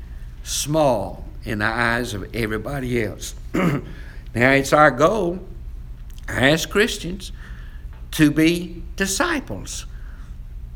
small 0.42 1.24
in 1.44 1.60
the 1.60 1.66
eyes 1.66 2.14
of 2.14 2.34
everybody 2.34 3.00
else. 3.00 3.36
now, 3.54 3.84
it's 4.34 4.72
our 4.72 4.90
goal 4.90 5.38
as 6.26 6.66
Christians 6.66 7.30
to 8.10 8.32
be 8.32 8.82
disciples. 8.96 9.86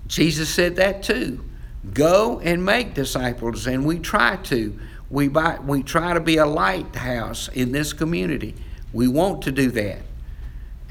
Jesus 0.06 0.48
said 0.48 0.76
that 0.76 1.02
too. 1.02 1.44
Go 1.92 2.38
and 2.44 2.64
make 2.64 2.94
disciples, 2.94 3.66
and 3.66 3.84
we 3.84 3.98
try 3.98 4.37
to. 4.37 4.78
We, 5.11 5.29
buy, 5.29 5.59
we 5.59 5.83
try 5.83 6.12
to 6.12 6.21
be 6.21 6.37
a 6.37 6.47
lighthouse 6.47 7.49
in 7.49 7.73
this 7.73 7.92
community. 7.92 8.55
We 8.92 9.09
want 9.09 9.42
to 9.42 9.53
do 9.53 9.71
that. 9.71 10.01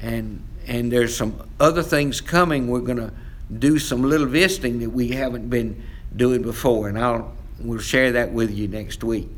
And, 0.00 0.42
and 0.66 0.90
there's 0.90 1.16
some 1.16 1.48
other 1.60 1.82
things 1.82 2.20
coming. 2.20 2.68
We're 2.68 2.80
going 2.80 2.98
to 2.98 3.12
do 3.56 3.78
some 3.78 4.02
little 4.02 4.26
visiting 4.26 4.80
that 4.80 4.90
we 4.90 5.08
haven't 5.08 5.48
been 5.48 5.82
doing 6.14 6.42
before, 6.42 6.88
and 6.88 6.98
I'll 6.98 7.32
we'll 7.60 7.80
share 7.80 8.12
that 8.12 8.32
with 8.32 8.50
you 8.50 8.68
next 8.68 9.02
week. 9.02 9.28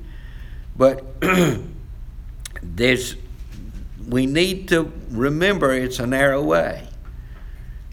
But 0.77 1.05
there's 2.63 3.17
we 4.09 4.27
need 4.27 4.69
to 4.69 4.93
remember 5.11 5.73
it's 5.73 5.99
a 5.99 6.07
narrow 6.07 6.43
way. 6.43 6.89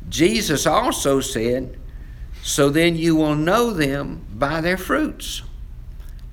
Jesus 0.09 0.65
also 0.65 1.19
said, 1.19 1.77
So 2.41 2.69
then 2.69 2.95
you 2.95 3.15
will 3.15 3.35
know 3.35 3.71
them 3.71 4.25
by 4.33 4.61
their 4.61 4.77
fruits 4.77 5.43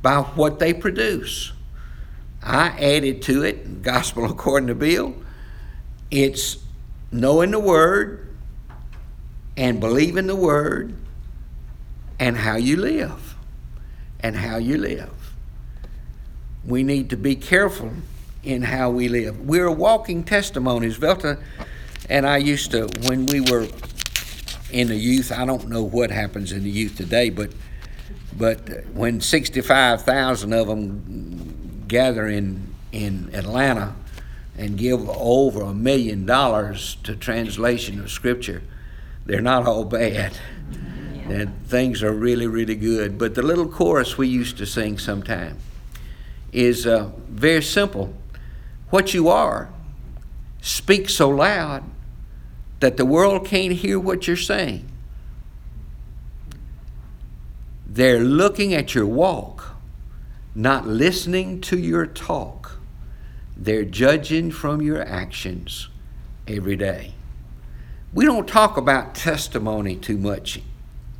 by 0.04 0.20
what 0.20 0.58
they 0.58 0.74
produce. 0.74 1.50
I 2.42 2.68
added 2.78 3.22
to 3.22 3.42
it, 3.42 3.80
Gospel 3.80 4.26
according 4.30 4.66
to 4.68 4.74
Bill, 4.74 5.16
it's 6.10 6.58
knowing 7.10 7.50
the 7.50 7.58
Word 7.58 8.28
and 9.56 9.80
believing 9.80 10.26
the 10.26 10.36
Word 10.36 10.94
and 12.20 12.36
how 12.36 12.56
you 12.56 12.76
live. 12.76 13.34
And 14.20 14.36
how 14.36 14.56
you 14.58 14.78
live. 14.78 15.12
We 16.66 16.82
need 16.82 17.10
to 17.10 17.16
be 17.16 17.34
careful 17.34 17.92
in 18.42 18.62
how 18.62 18.90
we 18.90 19.08
live. 19.08 19.40
We're 19.40 19.70
walking 19.70 20.22
testimonies. 20.24 20.98
Velta 20.98 21.38
and 22.08 22.26
I 22.26 22.38
used 22.38 22.70
to, 22.72 22.88
when 23.06 23.26
we 23.26 23.40
were 23.40 23.68
in 24.70 24.88
the 24.88 24.96
youth, 24.96 25.32
I 25.32 25.46
don't 25.46 25.68
know 25.68 25.82
what 25.82 26.10
happens 26.10 26.52
in 26.52 26.62
the 26.62 26.70
youth 26.70 26.96
today, 26.96 27.30
but 27.30 27.50
but 28.36 28.86
when 28.92 29.20
65,000 29.20 30.52
of 30.52 30.66
them 30.66 31.84
gather 31.86 32.26
in, 32.26 32.74
in 32.92 33.30
Atlanta 33.32 33.94
and 34.56 34.76
give 34.76 35.08
over 35.08 35.62
a 35.62 35.74
million 35.74 36.26
dollars 36.26 36.96
to 37.04 37.14
translation 37.14 38.00
of 38.00 38.10
Scripture, 38.10 38.62
they're 39.26 39.40
not 39.40 39.66
all 39.66 39.84
bad. 39.84 40.36
And 41.28 41.66
things 41.66 42.02
are 42.02 42.12
really, 42.12 42.46
really 42.46 42.74
good. 42.74 43.16
But 43.16 43.34
the 43.34 43.42
little 43.42 43.68
chorus 43.68 44.18
we 44.18 44.28
used 44.28 44.58
to 44.58 44.66
sing 44.66 44.98
sometime 44.98 45.58
is 46.52 46.86
uh, 46.86 47.10
very 47.28 47.62
simple. 47.62 48.14
What 48.90 49.14
you 49.14 49.28
are, 49.28 49.70
speak 50.60 51.08
so 51.08 51.30
loud 51.30 51.82
that 52.80 52.96
the 52.96 53.06
world 53.06 53.46
can't 53.46 53.72
hear 53.72 53.98
what 53.98 54.26
you're 54.26 54.36
saying. 54.36 54.88
They're 57.94 58.24
looking 58.24 58.74
at 58.74 58.92
your 58.96 59.06
walk, 59.06 59.76
not 60.52 60.84
listening 60.84 61.60
to 61.60 61.78
your 61.78 62.06
talk. 62.06 62.78
They're 63.56 63.84
judging 63.84 64.50
from 64.50 64.82
your 64.82 65.00
actions 65.00 65.90
every 66.48 66.74
day. 66.74 67.14
We 68.12 68.24
don't 68.24 68.48
talk 68.48 68.76
about 68.76 69.14
testimony 69.14 69.94
too 69.94 70.18
much 70.18 70.60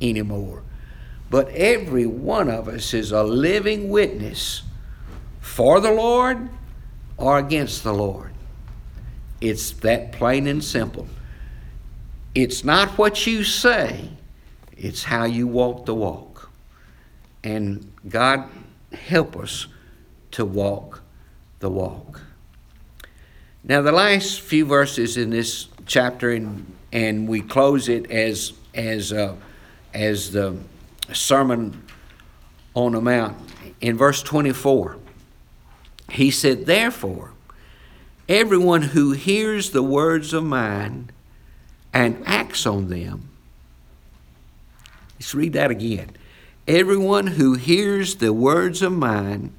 anymore, 0.01 0.63
but 1.29 1.47
every 1.51 2.05
one 2.05 2.49
of 2.49 2.67
us 2.67 2.93
is 2.93 3.13
a 3.13 3.23
living 3.23 3.87
witness 3.87 4.63
for 5.39 5.79
the 5.79 5.93
Lord 5.93 6.49
or 7.15 7.39
against 7.39 7.85
the 7.85 7.93
Lord. 7.93 8.33
It's 9.39 9.71
that 9.71 10.11
plain 10.11 10.45
and 10.45 10.61
simple. 10.61 11.07
It's 12.33 12.65
not 12.65 12.97
what 12.97 13.25
you 13.25 13.45
say, 13.45 14.09
it's 14.75 15.03
how 15.03 15.23
you 15.23 15.47
walk 15.47 15.85
the 15.85 15.95
walk. 15.95 16.24
And 17.45 17.93
God 18.09 18.49
help 18.91 19.37
us 19.37 19.67
to 20.31 20.43
walk 20.43 21.01
the 21.59 21.69
walk. 21.69 22.21
Now, 23.63 23.81
the 23.81 23.91
last 23.91 24.41
few 24.41 24.65
verses 24.65 25.15
in 25.15 25.29
this 25.29 25.67
chapter, 25.85 26.31
and, 26.31 26.75
and 26.91 27.27
we 27.27 27.41
close 27.41 27.87
it 27.87 28.09
as, 28.11 28.53
as, 28.73 29.13
uh, 29.13 29.35
as 29.93 30.31
the 30.31 30.57
Sermon 31.13 31.83
on 32.73 32.91
the 32.91 33.01
Mount. 33.01 33.37
In 33.79 33.95
verse 33.95 34.21
24, 34.23 34.97
he 36.11 36.31
said, 36.31 36.65
Therefore, 36.65 37.31
everyone 38.27 38.81
who 38.81 39.11
hears 39.11 39.71
the 39.71 39.83
words 39.83 40.33
of 40.33 40.43
mine 40.43 41.11
and 41.93 42.21
acts 42.25 42.65
on 42.65 42.89
them. 42.89 43.29
Let's 45.17 45.33
read 45.33 45.53
that 45.53 45.71
again. 45.71 46.11
Everyone 46.67 47.27
who 47.27 47.53
hears 47.53 48.15
the 48.15 48.33
words 48.33 48.81
of 48.81 48.91
mine 48.91 49.53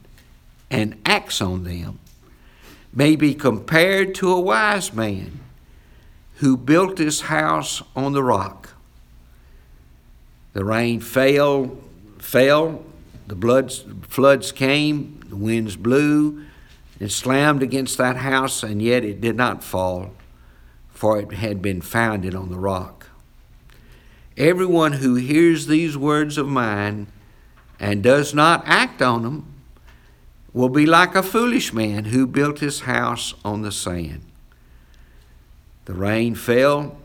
and 0.71 1.01
acts 1.05 1.41
on 1.41 1.65
them 1.65 1.99
may 2.93 3.15
be 3.15 3.35
compared 3.35 4.15
to 4.17 4.33
a 4.33 4.41
wise 4.41 4.93
man 4.93 5.41
who 6.37 6.57
built 6.57 6.99
his 6.99 7.23
house 7.23 7.83
on 7.95 8.13
the 8.13 8.23
rock. 8.23 8.75
The 10.53 10.65
rain 10.65 11.01
fell, 11.01 11.77
fell, 12.19 12.85
the 13.27 13.35
bloods, 13.35 13.85
floods 14.09 14.53
came, 14.53 15.21
the 15.29 15.37
winds 15.37 15.77
blew, 15.77 16.45
it 16.99 17.11
slammed 17.11 17.63
against 17.63 17.99
that 17.99 18.17
house, 18.17 18.63
and 18.63 18.81
yet 18.81 19.05
it 19.05 19.21
did 19.21 19.37
not 19.37 19.63
fall 19.63 20.13
for 20.97 21.21
it 21.21 21.31
had 21.33 21.61
been 21.61 21.83
founded 21.83 22.35
on 22.35 22.49
the 22.49 22.59
rock. 22.59 22.96
Everyone 24.37 24.95
who 24.95 25.15
hears 25.15 25.67
these 25.67 25.97
words 25.97 26.37
of 26.37 26.47
mine 26.47 27.07
and 27.81 28.03
does 28.03 28.35
not 28.35 28.63
act 28.67 29.01
on 29.01 29.23
them 29.23 29.55
will 30.53 30.69
be 30.69 30.87
like 30.87 31.15
a 31.15 31.23
foolish 31.23 31.73
man 31.73 32.07
who 32.07 32.27
built 32.27 32.59
his 32.59 32.81
house 32.81 33.35
on 33.45 33.63
the 33.63 33.73
sand. 33.73 34.23
The 35.87 35.95
rain 35.95 36.35
fell, 36.35 36.99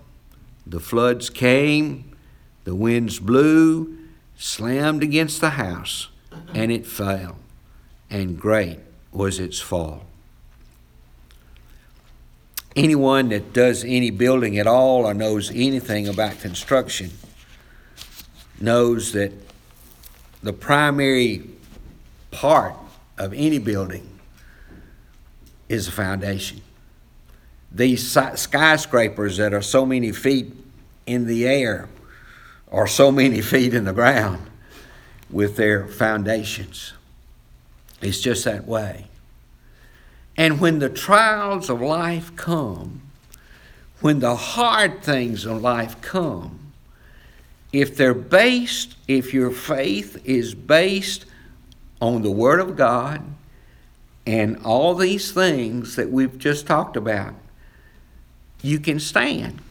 the 0.66 0.80
floods 0.80 1.30
came, 1.30 2.16
the 2.64 2.76
winds 2.76 3.20
blew, 3.20 3.98
slammed 4.38 5.04
against 5.04 5.40
the 5.40 5.52
house, 5.52 6.10
and 6.54 6.72
it 6.72 6.86
fell, 6.86 7.38
and 8.10 8.40
great 8.40 8.80
was 9.12 9.40
its 9.40 9.60
fall. 9.60 10.06
Anyone 12.76 13.30
that 13.30 13.52
does 13.52 13.84
any 13.84 14.12
building 14.12 14.58
at 14.58 14.66
all 14.66 15.06
or 15.06 15.14
knows 15.14 15.52
anything 15.52 16.08
about 16.08 16.40
construction 16.40 17.12
knows 18.60 19.12
that 19.12 19.34
the 20.42 20.54
primary 20.54 21.44
part 22.32 22.76
of 23.18 23.34
any 23.34 23.58
building 23.58 24.08
is 25.68 25.88
the 25.88 25.92
foundation. 25.92 26.62
These 27.72 28.18
skyscrapers 28.36 29.38
that 29.38 29.54
are 29.54 29.62
so 29.62 29.86
many 29.86 30.12
feet 30.12 30.54
in 31.06 31.28
the 31.28 31.48
air 31.48 31.90
or 32.68 32.88
so 32.88 33.12
many 33.12 33.42
feet 33.54 33.74
in 33.74 33.84
the 33.84 33.94
ground 33.94 34.50
with 35.30 35.56
their 35.58 35.88
foundations. 35.88 36.94
It's 38.02 38.20
just 38.20 38.46
that 38.46 38.66
way. 38.66 39.11
And 40.38 40.60
when 40.60 40.80
the 40.80 40.90
trials 40.90 41.70
of 41.70 41.82
life 41.82 42.36
come, 42.36 43.02
when 44.00 44.20
the 44.20 44.36
hard 44.36 45.04
things 45.04 45.46
of 45.46 45.62
life 45.62 46.02
come, 46.02 46.72
if 47.72 47.96
they're 47.96 48.14
based, 48.14 48.96
if 49.08 49.34
your 49.34 49.52
faith 49.52 50.22
is 50.26 50.56
based 50.56 51.26
on 52.02 52.22
the 52.22 52.32
Word 52.32 52.60
of 52.60 52.76
God 52.76 53.22
and 54.26 54.58
all 54.66 54.96
these 54.96 55.32
things 55.32 55.96
that 55.96 56.10
we've 56.10 56.38
just 56.38 56.66
talked 56.66 56.98
about, 56.98 57.36
you 58.62 58.80
can 58.80 59.00
stand. 59.00 59.62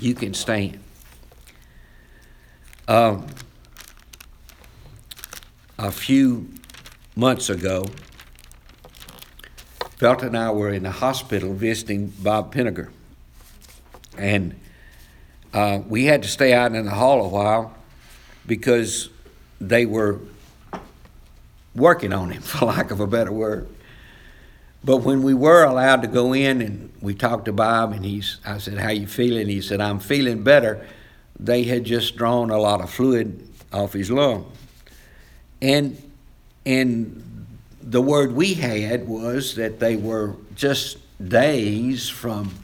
You 0.00 0.14
can 0.14 0.34
stand. 0.34 0.80
Um, 2.88 3.26
a 5.78 5.90
few 5.90 6.48
months 7.16 7.48
ago, 7.48 7.86
Felton 10.04 10.28
and 10.28 10.36
I 10.36 10.50
were 10.50 10.68
in 10.68 10.82
the 10.82 10.90
hospital 10.90 11.54
visiting 11.54 12.08
Bob 12.08 12.52
Pinnegar. 12.52 12.90
And 14.18 14.54
uh, 15.54 15.80
we 15.88 16.04
had 16.04 16.24
to 16.24 16.28
stay 16.28 16.52
out 16.52 16.74
in 16.74 16.84
the 16.84 16.90
hall 16.90 17.24
a 17.24 17.28
while 17.28 17.74
because 18.44 19.08
they 19.62 19.86
were 19.86 20.20
working 21.74 22.12
on 22.12 22.32
him, 22.32 22.42
for 22.42 22.66
lack 22.66 22.90
of 22.90 23.00
a 23.00 23.06
better 23.06 23.32
word. 23.32 23.66
But 24.84 24.98
when 24.98 25.22
we 25.22 25.32
were 25.32 25.64
allowed 25.64 26.02
to 26.02 26.08
go 26.08 26.34
in 26.34 26.60
and 26.60 26.92
we 27.00 27.14
talked 27.14 27.46
to 27.46 27.54
Bob, 27.54 27.92
and 27.92 28.04
he's, 28.04 28.40
I 28.44 28.58
said, 28.58 28.76
"How 28.76 28.90
you 28.90 29.06
feeling?" 29.06 29.48
He 29.48 29.62
said, 29.62 29.80
"I'm 29.80 30.00
feeling 30.00 30.42
better." 30.42 30.86
They 31.40 31.62
had 31.62 31.84
just 31.84 32.14
drawn 32.16 32.50
a 32.50 32.58
lot 32.58 32.82
of 32.82 32.90
fluid 32.90 33.48
off 33.72 33.94
his 33.94 34.10
lung, 34.10 34.52
and 35.62 35.96
and 36.66 37.33
the 37.86 38.00
word 38.00 38.32
we 38.32 38.54
had 38.54 39.06
was 39.06 39.56
that 39.56 39.78
they 39.78 39.94
were 39.94 40.36
just 40.54 40.96
days 41.22 42.08
from 42.08 42.54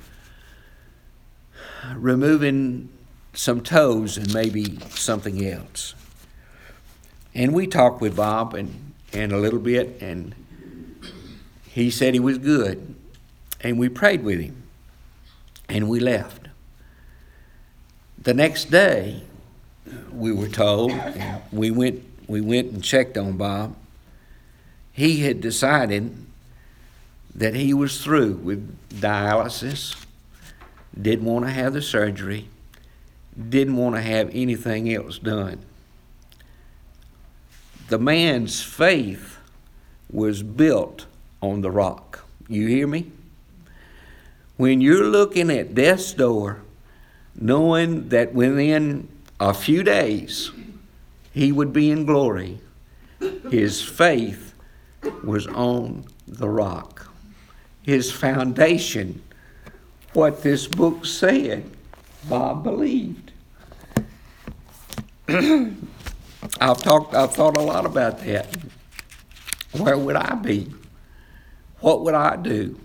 removing 1.94 2.88
some 3.34 3.60
toes 3.60 4.16
and 4.16 4.32
maybe 4.32 4.78
something 4.90 5.46
else. 5.46 5.94
And 7.34 7.52
we 7.54 7.66
talked 7.66 8.00
with 8.00 8.16
Bob 8.16 8.54
and, 8.54 8.92
and 9.12 9.32
a 9.32 9.36
little 9.36 9.58
bit, 9.58 10.00
and 10.00 10.34
he 11.68 11.90
said 11.90 12.14
he 12.14 12.20
was 12.20 12.38
good. 12.38 12.94
And 13.60 13.78
we 13.78 13.90
prayed 13.90 14.24
with 14.24 14.40
him, 14.40 14.62
and 15.68 15.88
we 15.88 16.00
left. 16.00 16.48
The 18.18 18.34
next 18.34 18.70
day, 18.70 19.22
we 20.12 20.32
were 20.32 20.48
told, 20.48 20.92
we 21.52 21.70
went, 21.70 22.02
we 22.26 22.40
went 22.40 22.72
and 22.72 22.82
checked 22.82 23.18
on 23.18 23.36
Bob. 23.36 23.76
He 25.00 25.20
had 25.20 25.40
decided 25.40 26.14
that 27.34 27.54
he 27.54 27.72
was 27.72 28.04
through 28.04 28.34
with 28.34 28.76
dialysis 29.00 29.96
didn't 31.00 31.24
want 31.24 31.46
to 31.46 31.50
have 31.50 31.72
the 31.72 31.80
surgery, 31.80 32.50
didn't 33.48 33.76
want 33.76 33.94
to 33.94 34.02
have 34.02 34.28
anything 34.34 34.92
else 34.92 35.18
done. 35.18 35.60
The 37.88 37.98
man's 37.98 38.62
faith 38.62 39.38
was 40.10 40.42
built 40.42 41.06
on 41.40 41.62
the 41.62 41.70
rock. 41.70 42.26
You 42.46 42.66
hear 42.66 42.86
me? 42.86 43.10
When 44.58 44.82
you're 44.82 45.06
looking 45.06 45.48
at 45.48 45.74
death's 45.74 46.12
door, 46.12 46.60
knowing 47.34 48.10
that 48.10 48.34
within 48.34 49.08
a 49.40 49.54
few 49.54 49.82
days 49.82 50.50
he 51.32 51.52
would 51.52 51.72
be 51.72 51.90
in 51.90 52.04
glory, 52.04 52.60
his 53.50 53.80
faith 53.82 54.49
was 55.24 55.46
on 55.46 56.04
the 56.26 56.48
rock. 56.48 57.08
His 57.82 58.12
foundation 58.12 59.22
what 60.12 60.42
this 60.42 60.66
book 60.66 61.06
said, 61.06 61.70
Bob 62.28 62.64
believed. 62.64 63.32
I've 65.28 66.82
talked, 66.82 67.14
I've 67.14 67.32
thought 67.32 67.56
a 67.56 67.60
lot 67.60 67.86
about 67.86 68.18
that. 68.24 68.54
Where 69.72 69.96
would 69.96 70.16
I 70.16 70.34
be? 70.34 70.66
What 71.78 72.02
would 72.02 72.14
I 72.14 72.36
do? 72.36 72.78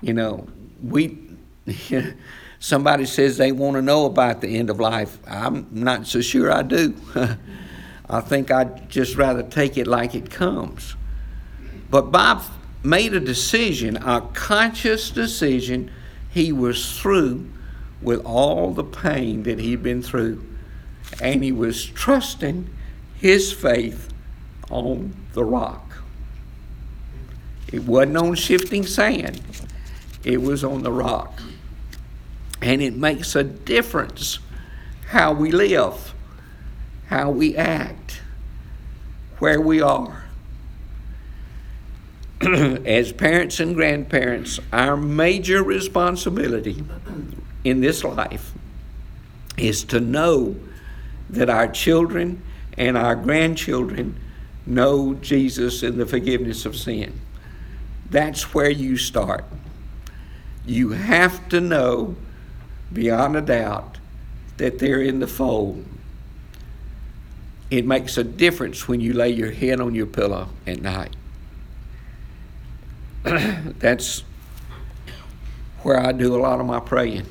You 0.00 0.14
know, 0.14 0.46
we. 0.82 1.18
somebody 2.60 3.04
says 3.04 3.36
they 3.36 3.52
want 3.52 3.76
to 3.76 3.82
know 3.82 4.06
about 4.06 4.40
the 4.40 4.56
end 4.56 4.70
of 4.70 4.80
life. 4.80 5.18
I'm 5.26 5.66
not 5.70 6.06
so 6.06 6.20
sure 6.20 6.52
I 6.52 6.62
do. 6.62 6.94
I 8.08 8.20
think 8.20 8.50
I'd 8.50 8.88
just 8.88 9.16
rather 9.16 9.42
take 9.42 9.76
it 9.76 9.86
like 9.86 10.14
it 10.14 10.30
comes. 10.30 10.96
But 11.90 12.10
Bob 12.10 12.42
made 12.82 13.14
a 13.14 13.20
decision, 13.20 13.96
a 13.96 14.22
conscious 14.32 15.10
decision. 15.10 15.90
He 16.30 16.52
was 16.52 16.98
through 16.98 17.48
with 18.00 18.24
all 18.24 18.72
the 18.72 18.84
pain 18.84 19.42
that 19.42 19.58
he'd 19.58 19.82
been 19.82 20.02
through, 20.02 20.44
and 21.20 21.42
he 21.42 21.52
was 21.52 21.84
trusting 21.84 22.70
his 23.16 23.52
faith 23.52 24.08
on 24.70 25.14
the 25.32 25.44
rock. 25.44 25.98
It 27.72 27.84
wasn't 27.84 28.16
on 28.16 28.34
shifting 28.34 28.86
sand, 28.86 29.40
it 30.24 30.40
was 30.40 30.64
on 30.64 30.82
the 30.82 30.92
rock. 30.92 31.42
And 32.60 32.82
it 32.82 32.96
makes 32.96 33.36
a 33.36 33.44
difference 33.44 34.38
how 35.08 35.32
we 35.32 35.52
live, 35.52 36.12
how 37.08 37.30
we 37.30 37.56
act, 37.56 38.20
where 39.38 39.60
we 39.60 39.80
are. 39.80 40.24
as 42.40 43.12
parents 43.12 43.58
and 43.58 43.74
grandparents, 43.74 44.60
our 44.72 44.96
major 44.96 45.62
responsibility 45.62 46.84
in 47.64 47.80
this 47.80 48.04
life 48.04 48.52
is 49.56 49.82
to 49.84 49.98
know 50.00 50.54
that 51.30 51.50
our 51.50 51.66
children 51.66 52.40
and 52.76 52.96
our 52.96 53.16
grandchildren 53.16 54.18
know 54.66 55.14
Jesus 55.14 55.82
and 55.82 55.98
the 55.98 56.06
forgiveness 56.06 56.64
of 56.64 56.76
sin. 56.76 57.20
That's 58.10 58.54
where 58.54 58.70
you 58.70 58.96
start. 58.96 59.44
You 60.64 60.90
have 60.90 61.48
to 61.48 61.60
know 61.60 62.16
beyond 62.92 63.36
a 63.36 63.40
doubt 63.40 63.98
that 64.58 64.78
they're 64.78 65.02
in 65.02 65.18
the 65.20 65.26
fold. 65.26 65.84
It 67.70 67.84
makes 67.86 68.16
a 68.16 68.24
difference 68.24 68.88
when 68.88 69.00
you 69.00 69.12
lay 69.12 69.30
your 69.30 69.50
head 69.50 69.80
on 69.80 69.94
your 69.94 70.06
pillow 70.06 70.48
at 70.66 70.80
night. 70.80 71.14
that's 73.24 74.24
where 75.82 76.00
I 76.00 76.12
do 76.12 76.34
a 76.34 76.40
lot 76.40 76.60
of 76.60 76.66
my 76.66 76.80
praying 76.80 77.26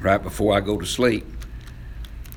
right 0.00 0.22
before 0.22 0.56
I 0.56 0.60
go 0.60 0.78
to 0.78 0.86
sleep. 0.86 1.26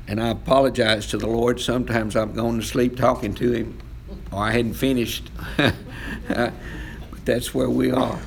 And 0.07 0.21
I 0.21 0.30
apologize 0.30 1.07
to 1.07 1.17
the 1.17 1.28
Lord. 1.28 1.61
Sometimes 1.61 2.15
I'm 2.15 2.34
going 2.34 2.59
to 2.59 2.65
sleep 2.65 2.97
talking 2.97 3.34
to 3.36 3.51
Him, 3.51 3.78
or 4.32 4.39
I 4.39 4.51
hadn't 4.51 4.74
finished. 4.74 5.30
but 5.57 6.53
that's 7.24 7.53
where 7.53 7.69
we 7.69 7.91
are. 7.91 8.19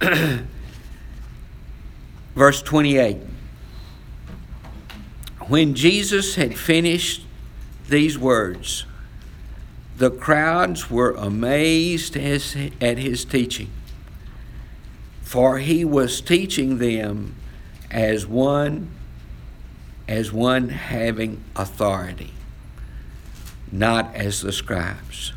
Verse 2.34 2.62
28 2.62 3.18
When 5.48 5.74
Jesus 5.74 6.34
had 6.34 6.58
finished 6.58 7.22
these 7.88 8.18
words, 8.18 8.84
the 9.96 10.10
crowds 10.10 10.90
were 10.90 11.12
amazed 11.12 12.16
at 12.16 12.98
his 12.98 13.24
teaching, 13.24 13.70
for 15.22 15.58
he 15.58 15.84
was 15.84 16.20
teaching 16.20 16.78
them 16.78 17.36
as 17.90 18.26
one 18.26 18.90
as 20.08 20.32
one 20.32 20.68
having 20.68 21.42
authority, 21.56 22.32
not 23.72 24.14
as 24.14 24.40
the 24.40 24.52
scribes. 24.52 25.32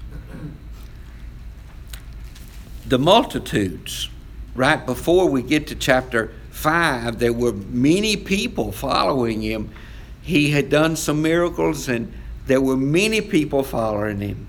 The 2.85 2.99
multitudes, 2.99 4.09
right 4.55 4.83
before 4.85 5.27
we 5.27 5.41
get 5.41 5.67
to 5.67 5.75
chapter 5.75 6.31
5, 6.51 7.17
there 7.19 7.33
were 7.33 7.53
many 7.53 8.15
people 8.15 8.71
following 8.71 9.41
him 9.41 9.71
he 10.21 10.51
had 10.51 10.69
done 10.69 10.95
some 10.95 11.21
miracles 11.21 11.87
and 11.87 12.13
there 12.45 12.61
were 12.61 12.77
many 12.77 13.21
people 13.21 13.63
following 13.63 14.21
him. 14.21 14.47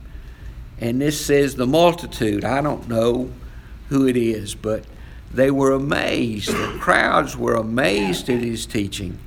And 0.80 1.00
this 1.00 1.24
says 1.24 1.56
the 1.56 1.66
multitude. 1.66 2.44
I 2.44 2.62
don't 2.62 2.88
know 2.88 3.30
who 3.88 4.06
it 4.06 4.16
is, 4.16 4.54
but 4.54 4.84
they 5.32 5.50
were 5.50 5.72
amazed. 5.72 6.48
The 6.48 6.78
crowds 6.80 7.36
were 7.36 7.54
amazed 7.54 8.28
at 8.30 8.40
his 8.40 8.64
teaching 8.66 9.18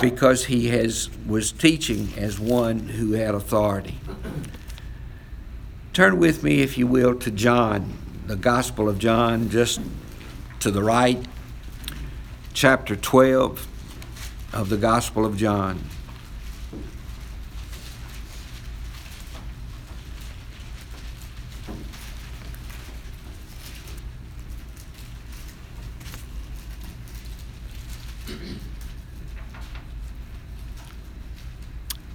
because 0.00 0.44
he 0.44 0.68
has 0.68 1.10
was 1.26 1.50
teaching 1.50 2.12
as 2.16 2.38
one 2.38 2.78
who 2.78 3.12
had 3.12 3.34
authority. 3.34 3.98
Turn 5.92 6.18
with 6.18 6.44
me, 6.44 6.60
if 6.60 6.78
you 6.78 6.86
will, 6.86 7.16
to 7.16 7.30
John, 7.30 7.92
the 8.26 8.36
Gospel 8.36 8.88
of 8.88 8.98
John, 8.98 9.50
just 9.50 9.80
to 10.60 10.70
the 10.70 10.82
right, 10.82 11.18
chapter 12.52 12.94
12 12.94 13.66
of 14.52 14.68
the 14.68 14.76
Gospel 14.76 15.24
of 15.24 15.36
John. 15.36 15.78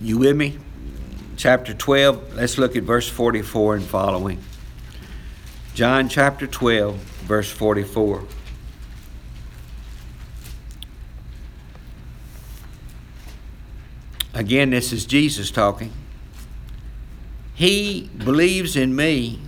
You 0.01 0.17
with 0.17 0.35
me? 0.35 0.57
Chapter 1.37 1.73
12, 1.73 2.35
let's 2.35 2.57
look 2.57 2.75
at 2.75 2.83
verse 2.83 3.07
44 3.07 3.75
and 3.75 3.85
following. 3.85 4.43
John 5.73 6.09
chapter 6.09 6.45
12, 6.45 6.95
verse 6.95 7.49
44. 7.49 8.23
Again, 14.43 14.71
this 14.71 14.91
is 14.91 15.05
Jesus 15.05 15.49
talking. 15.49 15.89
He 17.53 18.09
believes 18.17 18.75
in 18.75 18.93
me, 18.93 19.39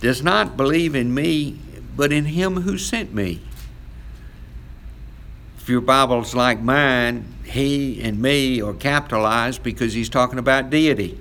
does 0.00 0.20
not 0.20 0.56
believe 0.56 0.96
in 0.96 1.14
me, 1.14 1.60
but 1.94 2.12
in 2.12 2.24
him 2.24 2.62
who 2.62 2.76
sent 2.76 3.14
me. 3.14 3.40
If 5.58 5.68
your 5.68 5.80
Bible's 5.80 6.34
like 6.34 6.60
mine, 6.60 7.32
he 7.44 8.02
and 8.02 8.20
me 8.20 8.60
are 8.60 8.74
capitalized 8.74 9.62
because 9.62 9.92
he's 9.92 10.08
talking 10.08 10.40
about 10.40 10.70
deity. 10.70 11.16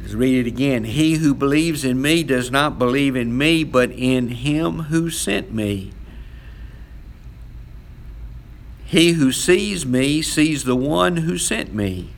Let's 0.00 0.14
read 0.14 0.46
it 0.46 0.48
again. 0.48 0.84
He 0.84 1.16
who 1.16 1.34
believes 1.34 1.84
in 1.84 2.00
me 2.00 2.22
does 2.22 2.50
not 2.50 2.78
believe 2.78 3.16
in 3.16 3.36
me, 3.36 3.64
but 3.64 3.90
in 3.90 4.28
him 4.28 4.84
who 4.84 5.10
sent 5.10 5.52
me. 5.52 5.92
He 8.94 9.14
who 9.14 9.32
sees 9.32 9.84
me 9.84 10.22
sees 10.22 10.62
the 10.62 10.76
one 10.76 11.16
who 11.16 11.36
sent 11.36 11.74
me. 11.74 12.10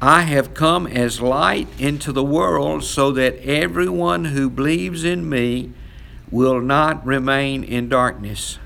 I 0.00 0.22
have 0.22 0.54
come 0.54 0.86
as 0.86 1.20
light 1.20 1.66
into 1.80 2.12
the 2.12 2.22
world 2.22 2.84
so 2.84 3.10
that 3.10 3.44
everyone 3.44 4.26
who 4.26 4.48
believes 4.48 5.02
in 5.02 5.28
me 5.28 5.72
will 6.30 6.60
not 6.60 7.04
remain 7.04 7.64
in 7.64 7.88
darkness. 7.88 8.60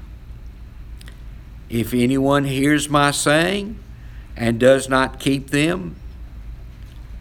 If 1.71 1.95
anyone 1.95 2.45
hears 2.45 2.91
my 2.91 3.11
saying 3.11 3.79
and 4.37 4.61
does 4.61 4.87
not 4.87 5.19
keep 5.19 5.49
them, 5.49 5.97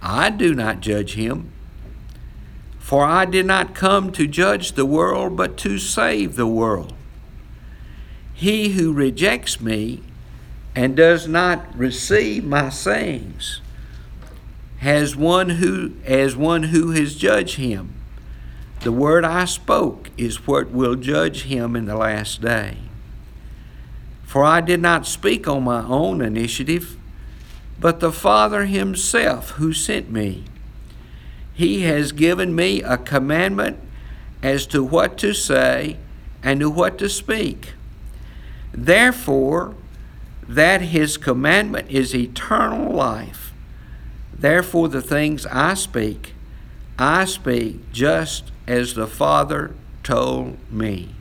I 0.02 0.32
do 0.32 0.54
not 0.54 0.82
judge 0.82 1.14
him. 1.14 1.50
For 2.78 3.06
I 3.06 3.24
did 3.24 3.46
not 3.46 3.74
come 3.74 4.12
to 4.12 4.28
judge 4.28 4.74
the 4.74 4.86
world, 4.86 5.38
but 5.38 5.56
to 5.60 5.78
save 5.78 6.36
the 6.36 6.46
world. 6.46 6.94
He 8.34 8.70
who 8.70 8.92
rejects 8.92 9.62
me 9.62 10.02
and 10.76 10.96
does 10.96 11.28
not 11.28 11.78
receive 11.78 12.44
my 12.44 12.70
sayings 12.70 13.62
has 14.84 15.16
one 15.16 15.50
who 15.50 15.94
as 16.06 16.36
one 16.36 16.64
who 16.64 16.92
has 16.92 17.16
judged 17.16 17.56
him. 17.56 17.94
The 18.82 18.92
word 18.92 19.24
I 19.24 19.46
spoke 19.46 20.10
is 20.18 20.46
what 20.46 20.72
will 20.72 20.96
judge 20.96 21.44
him 21.44 21.78
in 21.78 21.86
the 21.86 21.96
last 21.96 22.42
day. 22.42 22.78
For 24.26 24.44
I 24.44 24.60
did 24.60 24.82
not 24.82 25.08
speak 25.08 25.48
on 25.48 25.64
my 25.64 25.84
own 25.84 26.22
initiative, 26.22 26.98
but 27.80 28.02
the 28.02 28.12
Father 28.12 28.66
Himself 28.66 29.52
who 29.52 29.72
sent 29.72 30.12
me. 30.12 30.44
He 31.54 31.82
has 31.82 32.12
given 32.12 32.54
me 32.54 32.82
a 32.82 32.98
commandment 32.98 33.80
as 34.42 34.66
to 34.68 34.84
what 34.84 35.18
to 35.20 35.34
say 35.34 35.98
and 36.42 36.60
to 36.60 36.70
what 36.70 36.98
to 36.98 37.08
speak. 37.08 37.74
Therefore, 38.74 39.76
that 40.48 40.82
His 40.82 41.18
commandment 41.18 41.90
is 41.90 42.14
eternal 42.14 42.92
life. 42.92 43.54
Therefore, 44.34 44.90
the 44.90 45.02
things 45.02 45.46
I 45.46 45.76
speak, 45.76 46.34
I 47.00 47.26
speak 47.26 47.92
just 47.92 48.52
as 48.68 48.96
the 48.96 49.08
Father 49.08 49.74
told 50.04 50.58
me. 50.72 51.16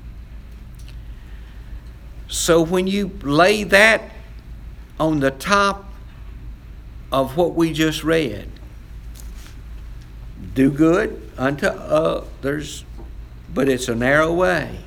So 2.27 2.63
when 2.63 2.87
you 2.87 3.11
lay 3.23 3.63
that 3.63 4.11
on 4.99 5.21
the 5.21 5.31
top 5.31 5.85
of 7.13 7.37
what 7.37 7.55
we 7.55 7.73
just 7.73 8.03
read, 8.03 8.49
do 10.55 10.71
good 10.71 11.31
unto 11.37 11.67
others, 11.67 12.85
but 13.55 13.69
it's 13.69 13.89
a 13.89 13.95
narrow 13.95 14.33
way. 14.33 14.81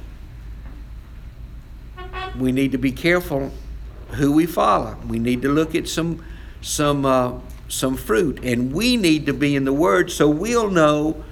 We 2.39 2.51
need 2.51 2.71
to 2.73 2.77
be 2.77 2.91
careful 2.91 3.51
who 4.11 4.31
we 4.31 4.45
follow. 4.45 4.97
We 5.07 5.19
need 5.19 5.41
to 5.43 5.49
look 5.49 5.75
at 5.75 5.87
some 5.87 6.23
some 6.61 7.05
uh, 7.05 7.39
some 7.67 7.95
fruit, 7.95 8.43
and 8.43 8.73
we 8.73 8.97
need 8.97 9.25
to 9.25 9.33
be 9.33 9.55
in 9.55 9.65
the 9.65 9.73
Word 9.73 10.11
so 10.11 10.29
we'll 10.29 10.69
know 10.69 11.23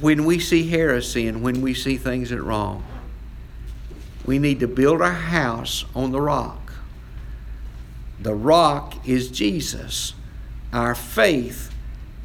when 0.00 0.24
we 0.24 0.38
see 0.38 0.68
heresy 0.68 1.26
and 1.26 1.42
when 1.42 1.60
we 1.60 1.74
see 1.74 1.96
things 1.96 2.30
that 2.30 2.38
are 2.38 2.44
wrong. 2.44 2.84
We 4.24 4.38
need 4.38 4.60
to 4.60 4.68
build 4.68 5.02
our 5.02 5.12
house 5.12 5.84
on 5.94 6.12
the 6.12 6.20
rock. 6.20 6.72
The 8.20 8.34
rock 8.34 9.06
is 9.06 9.30
Jesus. 9.30 10.14
Our 10.72 10.94
faith 10.94 11.70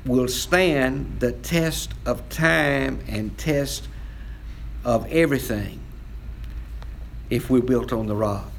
will 0.05 0.29
stand 0.29 1.19
the 1.19 1.33
test 1.33 1.93
of 2.05 2.27
time 2.29 3.01
and 3.07 3.37
test 3.37 3.87
of 4.85 5.05
everything 5.11 5.81
if 7.29 7.49
we're 7.49 7.61
built 7.61 7.93
on 7.93 8.07
the 8.07 8.15
rock. 8.15 8.51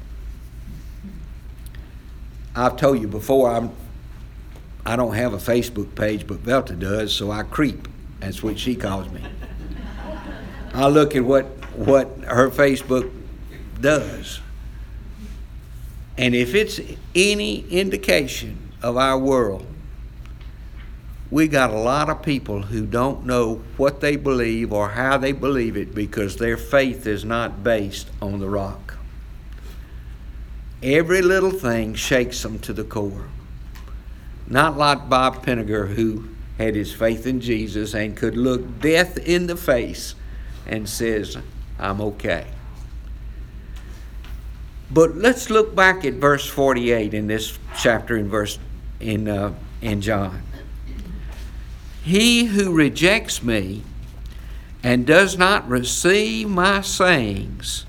I've 2.55 2.77
told 2.77 2.99
you 2.99 3.07
before, 3.07 3.49
I'm, 3.51 3.71
I 4.85 4.95
don't 4.95 5.15
have 5.15 5.33
a 5.33 5.37
Facebook 5.37 5.95
page, 5.95 6.27
but 6.27 6.43
Velta 6.43 6.77
does, 6.77 7.13
so 7.13 7.31
I 7.31 7.43
creep. 7.43 7.87
That's 8.19 8.43
what 8.43 8.59
she 8.59 8.75
calls 8.75 9.09
me. 9.09 9.21
I 10.73 10.87
look 10.87 11.15
at 11.15 11.23
what, 11.23 11.45
what 11.75 12.07
her 12.25 12.49
Facebook 12.49 13.11
does. 13.79 14.39
And 16.17 16.35
if 16.35 16.53
it's 16.53 16.79
any 17.15 17.67
indication 17.69 18.71
of 18.81 18.97
our 18.97 19.17
world, 19.17 19.65
we 21.31 21.47
got 21.47 21.69
a 21.69 21.79
lot 21.79 22.09
of 22.09 22.21
people 22.21 22.63
who 22.63 22.85
don't 22.85 23.25
know 23.25 23.61
what 23.77 24.01
they 24.01 24.17
believe 24.17 24.73
or 24.73 24.89
how 24.89 25.17
they 25.17 25.31
believe 25.31 25.77
it 25.77 25.95
because 25.95 26.35
their 26.35 26.57
faith 26.57 27.07
is 27.07 27.23
not 27.23 27.63
based 27.63 28.09
on 28.21 28.39
the 28.39 28.49
rock. 28.49 28.97
Every 30.83 31.21
little 31.21 31.51
thing 31.51 31.95
shakes 31.95 32.43
them 32.43 32.59
to 32.59 32.73
the 32.73 32.83
core. 32.83 33.29
Not 34.45 34.77
like 34.77 35.07
Bob 35.07 35.45
Pinnegar, 35.45 35.95
who 35.95 36.27
had 36.57 36.75
his 36.75 36.93
faith 36.93 37.25
in 37.25 37.39
Jesus 37.39 37.93
and 37.93 38.17
could 38.17 38.35
look 38.35 38.81
death 38.81 39.17
in 39.17 39.47
the 39.47 39.55
face 39.55 40.15
and 40.67 40.89
says, 40.89 41.37
I'm 41.79 42.01
okay. 42.01 42.45
But 44.91 45.15
let's 45.15 45.49
look 45.49 45.73
back 45.73 46.03
at 46.03 46.15
verse 46.15 46.45
48 46.45 47.13
in 47.13 47.27
this 47.27 47.57
chapter 47.77 48.17
in 48.17 48.27
verse 48.27 48.59
in 48.99 49.29
uh, 49.29 49.53
in 49.81 50.01
John. 50.01 50.43
He 52.03 52.45
who 52.45 52.73
rejects 52.73 53.43
me 53.43 53.83
and 54.83 55.05
does 55.05 55.37
not 55.37 55.67
receive 55.67 56.49
my 56.49 56.81
sayings 56.81 57.85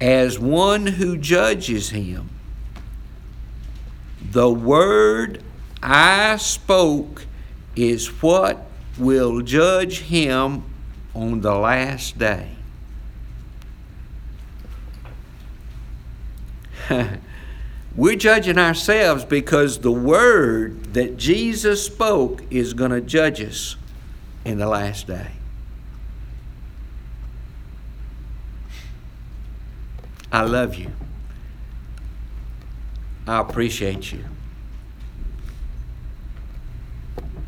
as 0.00 0.38
one 0.38 0.86
who 0.86 1.16
judges 1.16 1.90
him, 1.90 2.30
the 4.30 4.50
word 4.50 5.42
I 5.82 6.36
spoke 6.36 7.26
is 7.74 8.06
what 8.22 8.66
will 8.96 9.40
judge 9.42 10.00
him 10.00 10.64
on 11.14 11.40
the 11.40 11.54
last 11.54 12.18
day. 12.18 12.50
We're 17.98 18.14
judging 18.14 18.58
ourselves 18.58 19.24
because 19.24 19.80
the 19.80 19.90
word 19.90 20.94
that 20.94 21.16
Jesus 21.16 21.84
spoke 21.84 22.44
is 22.48 22.72
going 22.72 22.92
to 22.92 23.00
judge 23.00 23.40
us 23.40 23.74
in 24.44 24.58
the 24.58 24.68
last 24.68 25.08
day. 25.08 25.32
I 30.30 30.42
love 30.42 30.76
you. 30.76 30.92
I 33.26 33.40
appreciate 33.40 34.12
you. 34.12 34.24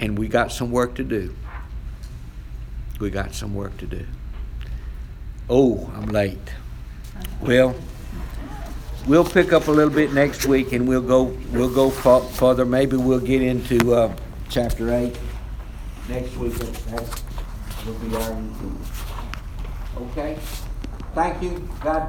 And 0.00 0.18
we 0.18 0.26
got 0.26 0.50
some 0.50 0.72
work 0.72 0.96
to 0.96 1.04
do. 1.04 1.32
We 2.98 3.10
got 3.10 3.34
some 3.34 3.54
work 3.54 3.76
to 3.76 3.86
do. 3.86 4.04
Oh, 5.48 5.92
I'm 5.94 6.06
late. 6.06 6.54
Well, 7.40 7.76
we'll 9.06 9.24
pick 9.24 9.52
up 9.52 9.68
a 9.68 9.70
little 9.70 9.92
bit 9.92 10.12
next 10.12 10.46
week 10.46 10.72
and 10.72 10.86
we'll 10.88 11.00
go, 11.02 11.24
we'll 11.52 11.72
go 11.72 11.90
fu- 11.90 12.26
further. 12.36 12.64
Maybe 12.64 12.96
we'll 12.96 13.20
get 13.20 13.42
into, 13.42 13.94
uh, 13.94 14.14
chapter 14.48 14.92
eight 14.94 15.16
next 16.08 16.36
week. 16.36 16.54
That's, 16.54 17.22
will 17.86 17.94
be 17.94 18.14
our, 18.16 18.42
okay? 20.10 20.38
Thank 21.14 21.42
you. 21.42 21.68
God 21.80 21.98